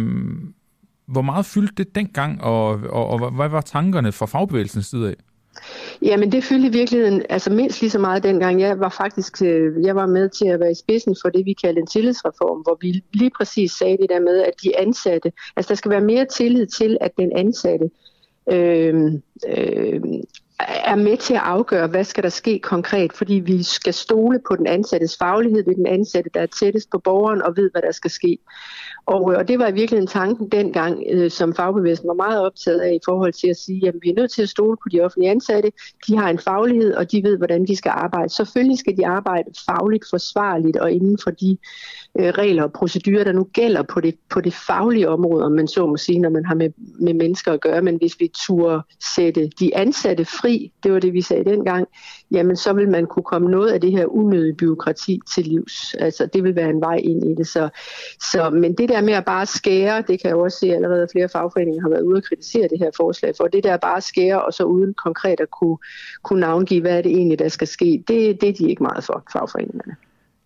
hvor 1.08 1.22
meget 1.22 1.46
fyldte 1.46 1.74
det 1.84 1.96
dengang, 1.96 2.42
og, 2.42 2.68
og, 2.70 3.08
og 3.08 3.32
hvad 3.32 3.50
var 3.50 3.62
tankerne 3.62 4.12
fra 4.12 4.26
fagbevægelsens 4.26 4.86
side 4.86 5.10
af? 5.10 5.16
Jamen 6.02 6.32
det 6.32 6.44
fyldte 6.44 6.68
i 6.68 6.72
virkeligheden 6.72 7.24
altså 7.30 7.50
mindst 7.50 7.82
lige 7.82 7.92
så 7.92 8.00
meget 8.00 8.24
dengang. 8.24 8.62
Jeg 8.62 8.80
var 8.80 8.90
faktisk 8.90 9.42
øh, 9.42 9.84
jeg 9.86 9.96
var 9.96 10.06
med 10.06 10.30
til 10.30 10.46
at 10.46 10.60
være 10.60 10.72
i 10.72 10.76
spidsen 10.76 11.16
for 11.22 11.30
det, 11.30 11.46
vi 11.46 11.54
kaldte 11.54 11.82
en 11.82 11.88
tillidsreform, 11.88 12.62
hvor 12.62 12.78
vi 12.82 13.04
lige 13.14 13.32
præcis 13.38 13.72
sagde 13.72 13.98
det 13.98 14.10
der 14.10 14.20
med, 14.20 14.42
at 14.42 14.54
de 14.64 14.80
ansatte, 14.80 15.32
altså 15.56 15.70
der 15.70 15.76
skal 15.76 15.92
være 15.92 16.02
mere 16.02 16.26
tillid 16.26 16.68
til, 16.68 16.98
at 17.02 17.12
den 17.18 17.32
ansatte 17.36 17.90
øh, 18.52 19.12
øh, 19.48 20.02
er 20.60 20.96
med 20.96 21.18
til 21.18 21.34
at 21.34 21.42
afgøre, 21.44 21.88
hvad 21.88 22.04
skal 22.04 22.24
der 22.24 22.30
ske 22.30 22.60
konkret, 22.60 23.14
fordi 23.14 23.34
vi 23.34 23.64
skal 23.64 23.94
stole 23.94 24.40
på 24.48 24.56
den 24.56 24.68
ansattes 24.68 25.18
faglighed, 25.18 25.64
det 25.64 25.72
er 25.72 25.76
den 25.76 25.88
ansatte, 25.88 26.30
der 26.34 26.42
er 26.42 26.46
tættest 26.60 26.90
på 26.90 27.00
borgeren 27.00 27.42
og 27.42 27.58
ved, 27.58 27.72
hvad 27.72 27.82
der 27.82 27.92
skal 27.92 28.12
ske. 28.12 28.38
Og, 29.06 29.34
øh, 29.34 29.38
og 29.38 29.48
det 29.48 29.60
var 29.60 29.68
i 29.68 29.74
virkeligheden 29.74 30.08
tanken 30.08 30.50
dengang, 30.50 31.04
øh, 31.12 31.32
som 31.32 31.54
fagbevægelsen 31.54 32.08
var 32.08 32.14
meget 32.14 32.42
optaget 32.42 32.80
af 32.80 32.94
i 32.94 33.00
forhold 33.06 33.34
til 33.34 33.48
at 33.48 33.58
sige, 33.58 33.88
at 33.88 33.96
vi 34.02 34.10
er 34.10 34.14
nødt 34.16 34.32
til 34.32 34.42
at 34.42 34.50
stole 34.50 34.78
på 34.78 34.90
de 34.92 35.02
offentlige 35.02 35.32
ansatte. 35.32 35.72
De 36.08 36.18
har 36.18 36.30
en 36.30 36.40
faglighed, 36.40 36.94
og 36.94 37.12
de 37.12 37.24
ved, 37.24 37.38
hvordan 37.38 37.68
de 37.68 37.76
skal 37.76 37.90
arbejde. 37.90 38.30
Selvfølgelig 38.30 38.80
skal 38.80 38.98
de 38.98 39.08
arbejde 39.08 39.50
fagligt 39.66 40.06
forsvarligt 40.10 40.78
og 40.78 40.92
inden 40.92 41.18
for 41.24 41.32
de 41.32 41.58
øh, 42.20 42.26
regler 42.26 42.64
og 42.64 42.72
procedurer, 42.74 43.24
der 43.24 43.32
nu 43.32 43.44
gælder 43.44 43.84
på 43.84 44.02
det, 44.02 44.16
på 44.30 44.42
det 44.42 44.54
faglige 44.54 45.10
område, 45.10 45.46
om 45.46 45.52
man 45.52 45.68
så 45.68 45.86
må 45.86 45.98
sige, 45.98 46.20
når 46.20 46.30
man 46.30 46.46
har 46.46 46.56
med, 46.56 46.70
med 47.00 47.14
mennesker 47.14 47.52
at 47.52 47.62
gøre. 47.62 47.82
Men 47.82 47.98
hvis 47.98 48.16
vi 48.20 48.32
turde 48.48 48.82
sætte 49.16 49.50
de 49.60 49.78
ansatte 49.78 50.26
fri, 50.26 50.72
det 50.84 50.94
var 50.94 51.00
det, 51.00 51.14
vi 51.14 51.22
sagde 51.22 51.46
dengang, 51.46 51.88
jamen 52.32 52.56
så 52.56 52.74
vil 52.74 52.90
man 52.90 53.06
kunne 53.06 53.24
komme 53.24 53.52
noget 53.52 53.72
af 53.72 53.82
det 53.82 53.92
her 53.92 54.06
unødige 54.06 54.56
byråkrati 54.56 55.20
til 55.36 55.44
livs. 55.44 55.94
Altså 55.94 56.26
det 56.34 56.44
vil 56.44 56.56
være 56.56 56.70
en 56.70 56.82
vej 56.82 56.96
ind 56.96 57.26
i 57.32 57.36
det. 57.36 57.48
Så, 57.48 57.70
så, 58.32 58.50
men 58.50 58.74
det 58.74 58.90
der 58.90 58.95
med 59.02 59.14
at 59.14 59.26
bare 59.26 59.46
skære, 59.46 60.04
det 60.08 60.22
kan 60.22 60.30
jeg 60.30 60.36
også 60.36 60.60
se 60.60 60.74
allerede, 60.74 61.04
at 61.04 61.10
flere 61.12 61.30
fagforeninger 61.30 61.82
har 61.82 61.90
været 61.90 62.02
ude 62.02 62.18
og 62.18 62.24
kritisere 62.24 62.68
det 62.68 62.80
her 62.80 62.92
forslag 62.98 63.34
for. 63.38 63.48
Det 63.48 63.64
der 63.64 63.78
bare 63.78 64.02
skære, 64.02 64.46
og 64.46 64.54
så 64.54 64.64
uden 64.64 64.94
konkret 64.94 65.40
at 65.40 65.52
kunne, 65.52 65.78
kunne 66.24 66.40
navngive, 66.40 66.82
hvad 66.82 66.98
er 66.98 67.02
det 67.02 67.12
egentlig, 67.12 67.40
der 67.40 67.48
skal 67.50 67.68
ske, 67.68 68.04
det, 68.08 68.42
det 68.42 68.50
er 68.50 68.54
de 68.54 68.70
ikke 68.70 68.84
meget 68.84 69.04
for, 69.04 69.24
fagforeningerne. 69.34 69.96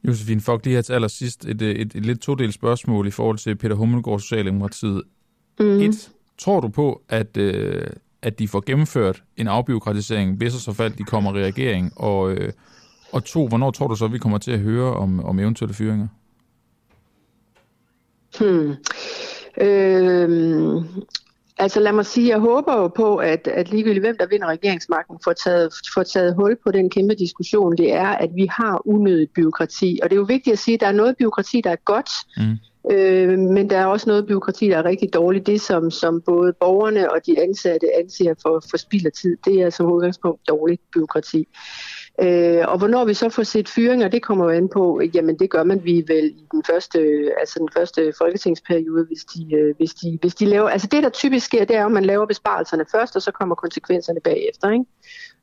Josefine 0.04 0.42
Fogg, 0.42 0.62
lige 0.64 0.76
her 0.76 0.82
til 0.82 0.94
allersidst 0.94 1.46
et, 1.46 1.62
et, 1.62 1.82
et, 1.82 1.96
et 1.96 2.06
lidt 2.06 2.22
todelt 2.22 2.54
spørgsmål 2.54 3.08
i 3.08 3.12
forhold 3.12 3.38
til 3.38 3.56
Peter 3.56 3.76
Hummelgaard 3.76 4.20
Socialdemokratiet. 4.20 5.04
Mm. 5.60 5.66
Et, 5.66 6.10
tror 6.38 6.60
du 6.60 6.68
på, 6.68 7.02
at, 7.10 7.38
øh, 7.38 7.88
at 8.22 8.40
de 8.40 8.48
får 8.48 8.64
gennemført 8.66 9.24
en 9.38 9.48
afbiokratisering, 9.48 10.38
hvis 10.38 10.56
og 10.56 10.62
så 10.62 10.74
fald 10.74 10.94
de 10.94 11.04
kommer 11.04 11.36
i 11.36 11.44
regering? 11.44 11.92
Og, 11.96 12.32
øh, 12.32 12.54
og 13.12 13.24
to, 13.24 13.48
hvornår 13.48 13.72
tror 13.72 13.88
du 13.88 13.96
så, 13.96 14.06
at 14.06 14.14
vi 14.14 14.18
kommer 14.18 14.38
til 14.38 14.52
at 14.52 14.60
høre 14.60 14.94
om, 14.94 15.26
om 15.26 15.40
eventuelle 15.40 15.74
fyringer? 15.74 16.08
Hmm. 18.39 18.75
Øh, 19.58 20.84
Altså 21.60 21.80
lad 21.80 21.91
mig 21.91 22.06
sige, 22.06 22.30
jeg 22.30 22.39
håber 22.39 22.78
jo 22.78 22.88
på, 22.88 23.15
at, 23.15 23.47
at 23.47 23.69
ligegyldigt 23.69 24.04
hvem 24.06 24.17
der 24.17 24.28
vinder 24.28 24.47
regeringsmagten, 24.47 25.17
får 25.23 25.34
taget, 25.34 25.73
får 25.93 26.04
taget 26.04 26.36
hul 26.36 26.58
på 26.65 26.71
den 26.71 26.89
kæmpe 26.89 27.15
diskussion, 27.15 27.78
det 27.78 27.93
er, 27.93 28.08
at 28.08 28.30
vi 28.36 28.47
har 28.49 28.82
unødigt 28.88 29.34
byråkrati. 29.34 29.99
Og 30.04 30.10
det 30.10 30.15
er 30.15 30.19
jo 30.19 30.25
vigtigt 30.25 30.54
at 30.54 30.60
sige, 30.60 30.75
at 30.75 30.82
der 30.82 30.88
er 30.88 30.91
noget 30.91 31.17
byråkrati, 31.17 31.62
der 31.62 31.71
er 31.71 31.75
godt, 31.86 32.10
mm. 32.38 32.91
øh, 32.91 33.39
men 33.39 33.69
der 33.69 33.78
er 33.78 33.86
også 33.86 34.10
noget 34.10 34.28
byråkrati, 34.28 34.69
der 34.69 34.78
er 34.78 34.86
rigtig 34.86 35.13
dårligt. 35.13 35.47
Det, 35.47 35.62
som, 35.62 35.91
som 35.91 36.21
både 36.21 36.54
borgerne 36.60 37.12
og 37.12 37.25
de 37.25 37.41
ansatte 37.41 37.88
anser 37.99 38.34
for, 38.41 38.63
for 38.69 38.78
spild 38.78 39.06
af 39.06 39.12
tid, 39.12 39.38
det 39.45 39.62
er 39.62 39.69
som 39.69 39.91
udgangspunkt 39.91 40.47
dårligt 40.47 40.82
byråkrati. 40.93 41.47
Øh, 42.22 42.64
og 42.68 42.78
hvornår 42.78 43.06
vi 43.06 43.14
så 43.14 43.30
får 43.30 43.44
set 43.44 43.70
fyringer, 43.70 44.08
det 44.08 44.24
kommer 44.24 44.46
jo 44.46 44.52
an 44.52 44.70
på, 44.74 45.02
jamen 45.14 45.40
det 45.40 45.50
gør 45.50 45.64
man 45.64 45.82
vi 45.84 46.04
vel 46.08 46.26
i 46.26 46.46
den 46.52 46.64
første, 46.70 47.00
altså 47.40 47.60
den 47.60 47.70
første 47.78 48.14
folketingsperiode, 48.18 49.06
hvis 49.06 49.20
de, 49.20 49.56
øh, 49.56 49.76
hvis, 49.78 49.94
de, 49.94 50.18
hvis 50.22 50.36
de 50.36 50.46
laver, 50.46 50.70
altså 50.70 50.88
det 50.92 51.04
der 51.04 51.10
typisk 51.10 51.46
sker, 51.46 51.66
det 51.66 51.76
er 51.76 51.86
at 51.86 51.92
man 51.92 52.06
laver 52.06 52.26
besparelserne 52.26 52.86
først, 52.92 53.16
og 53.16 53.22
så 53.22 53.32
kommer 53.32 53.56
konsekvenserne 53.56 54.20
bagefter, 54.24 54.72
ikke? 54.72 54.86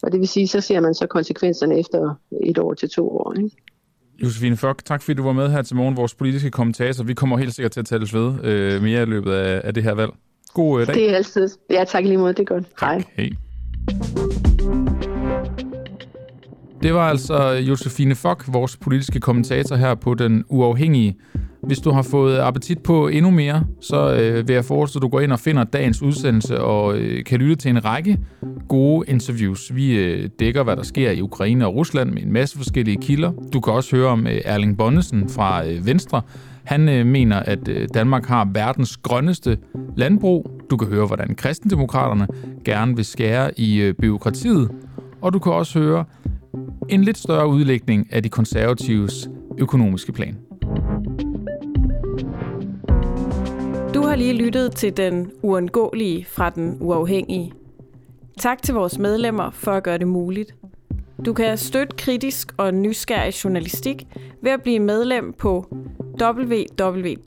Og 0.02 0.12
det 0.12 0.20
vil 0.20 0.28
sige, 0.28 0.48
så 0.48 0.60
ser 0.60 0.80
man 0.80 0.94
så 0.94 1.06
konsekvenserne 1.06 1.78
efter 1.78 2.14
et 2.44 2.58
år 2.58 2.74
til 2.74 2.90
to 2.90 3.08
år, 3.08 3.34
ikke? 3.38 3.50
Josefine 4.22 4.56
Fock, 4.56 4.84
tak 4.84 5.02
fordi 5.02 5.14
du 5.14 5.22
var 5.22 5.32
med 5.32 5.48
her 5.48 5.62
til 5.62 5.76
morgen, 5.76 5.96
vores 5.96 6.14
politiske 6.14 6.50
kommentator. 6.50 7.04
Vi 7.04 7.14
kommer 7.14 7.38
helt 7.38 7.54
sikkert 7.54 7.72
til 7.72 7.80
at 7.80 7.86
tales 7.86 8.14
ved 8.14 8.44
øh, 8.44 8.82
mere 8.82 9.02
i 9.02 9.06
løbet 9.06 9.32
af, 9.32 9.60
af 9.64 9.74
det 9.74 9.82
her 9.82 9.94
valg. 9.94 10.10
God 10.54 10.80
øh, 10.80 10.86
dag. 10.86 10.94
Det 10.94 11.10
er 11.10 11.16
altid. 11.16 11.48
Ja, 11.70 11.84
tak 11.84 12.04
lige 12.04 12.16
måde. 12.16 12.32
Det 12.32 12.40
er 12.40 12.44
godt. 12.44 12.64
Tak. 12.80 13.02
Hej. 13.16 13.30
Hej. 14.16 14.45
Det 16.86 16.94
var 16.94 17.08
altså 17.08 17.50
Josefine 17.50 18.14
Fock, 18.14 18.44
vores 18.48 18.76
politiske 18.76 19.20
kommentator 19.20 19.76
her 19.76 19.94
på 19.94 20.14
Den 20.14 20.44
Uafhængige. 20.48 21.16
Hvis 21.62 21.78
du 21.78 21.90
har 21.90 22.02
fået 22.02 22.38
appetit 22.38 22.78
på 22.78 23.08
endnu 23.08 23.30
mere, 23.30 23.64
så 23.80 24.14
øh, 24.14 24.48
vil 24.48 24.54
jeg 24.54 24.64
foreslå, 24.64 24.98
at 24.98 25.02
du 25.02 25.08
går 25.08 25.20
ind 25.20 25.32
og 25.32 25.38
finder 25.38 25.64
dagens 25.64 26.02
udsendelse 26.02 26.60
og 26.60 26.98
øh, 26.98 27.24
kan 27.24 27.38
lytte 27.40 27.56
til 27.56 27.68
en 27.68 27.84
række 27.84 28.18
gode 28.68 29.10
interviews. 29.10 29.74
Vi 29.74 29.98
øh, 29.98 30.28
dækker, 30.40 30.62
hvad 30.62 30.76
der 30.76 30.82
sker 30.82 31.10
i 31.10 31.20
Ukraine 31.20 31.66
og 31.66 31.74
Rusland 31.74 32.10
med 32.10 32.22
en 32.22 32.32
masse 32.32 32.56
forskellige 32.56 32.96
kilder. 33.02 33.32
Du 33.52 33.60
kan 33.60 33.72
også 33.72 33.96
høre 33.96 34.08
om 34.08 34.26
øh, 34.26 34.40
Erling 34.44 34.78
Bonnesen 34.78 35.28
fra 35.28 35.66
øh, 35.66 35.86
Venstre. 35.86 36.22
Han 36.64 36.88
øh, 36.88 37.06
mener, 37.06 37.36
at 37.36 37.68
øh, 37.68 37.88
Danmark 37.94 38.26
har 38.26 38.48
verdens 38.52 38.96
grønneste 38.96 39.58
landbrug. 39.96 40.60
Du 40.70 40.76
kan 40.76 40.88
høre, 40.88 41.06
hvordan 41.06 41.34
kristendemokraterne 41.34 42.26
gerne 42.64 42.96
vil 42.96 43.04
skære 43.04 43.60
i 43.60 43.80
øh, 43.80 43.94
byråkratiet. 43.94 44.70
Og 45.20 45.32
du 45.32 45.38
kan 45.38 45.52
også 45.52 45.78
høre 45.78 46.04
en 46.88 47.04
lidt 47.04 47.18
større 47.18 47.48
udlægning 47.48 48.12
af 48.12 48.22
de 48.22 48.28
konservatives 48.28 49.30
økonomiske 49.58 50.12
plan. 50.12 50.38
Du 53.94 54.02
har 54.02 54.16
lige 54.16 54.32
lyttet 54.32 54.72
til 54.72 54.96
den 54.96 55.30
uundgåelige 55.42 56.24
fra 56.24 56.50
den 56.50 56.76
uafhængige. 56.80 57.52
Tak 58.38 58.62
til 58.62 58.74
vores 58.74 58.98
medlemmer 58.98 59.50
for 59.50 59.72
at 59.72 59.82
gøre 59.82 59.98
det 59.98 60.08
muligt. 60.08 60.54
Du 61.26 61.32
kan 61.32 61.58
støtte 61.58 61.96
kritisk 61.96 62.52
og 62.56 62.74
nysgerrig 62.74 63.44
journalistik 63.44 64.06
ved 64.42 64.50
at 64.50 64.62
blive 64.62 64.80
medlem 64.80 65.32
på 65.32 65.76
www.duah.dk. 66.22 67.26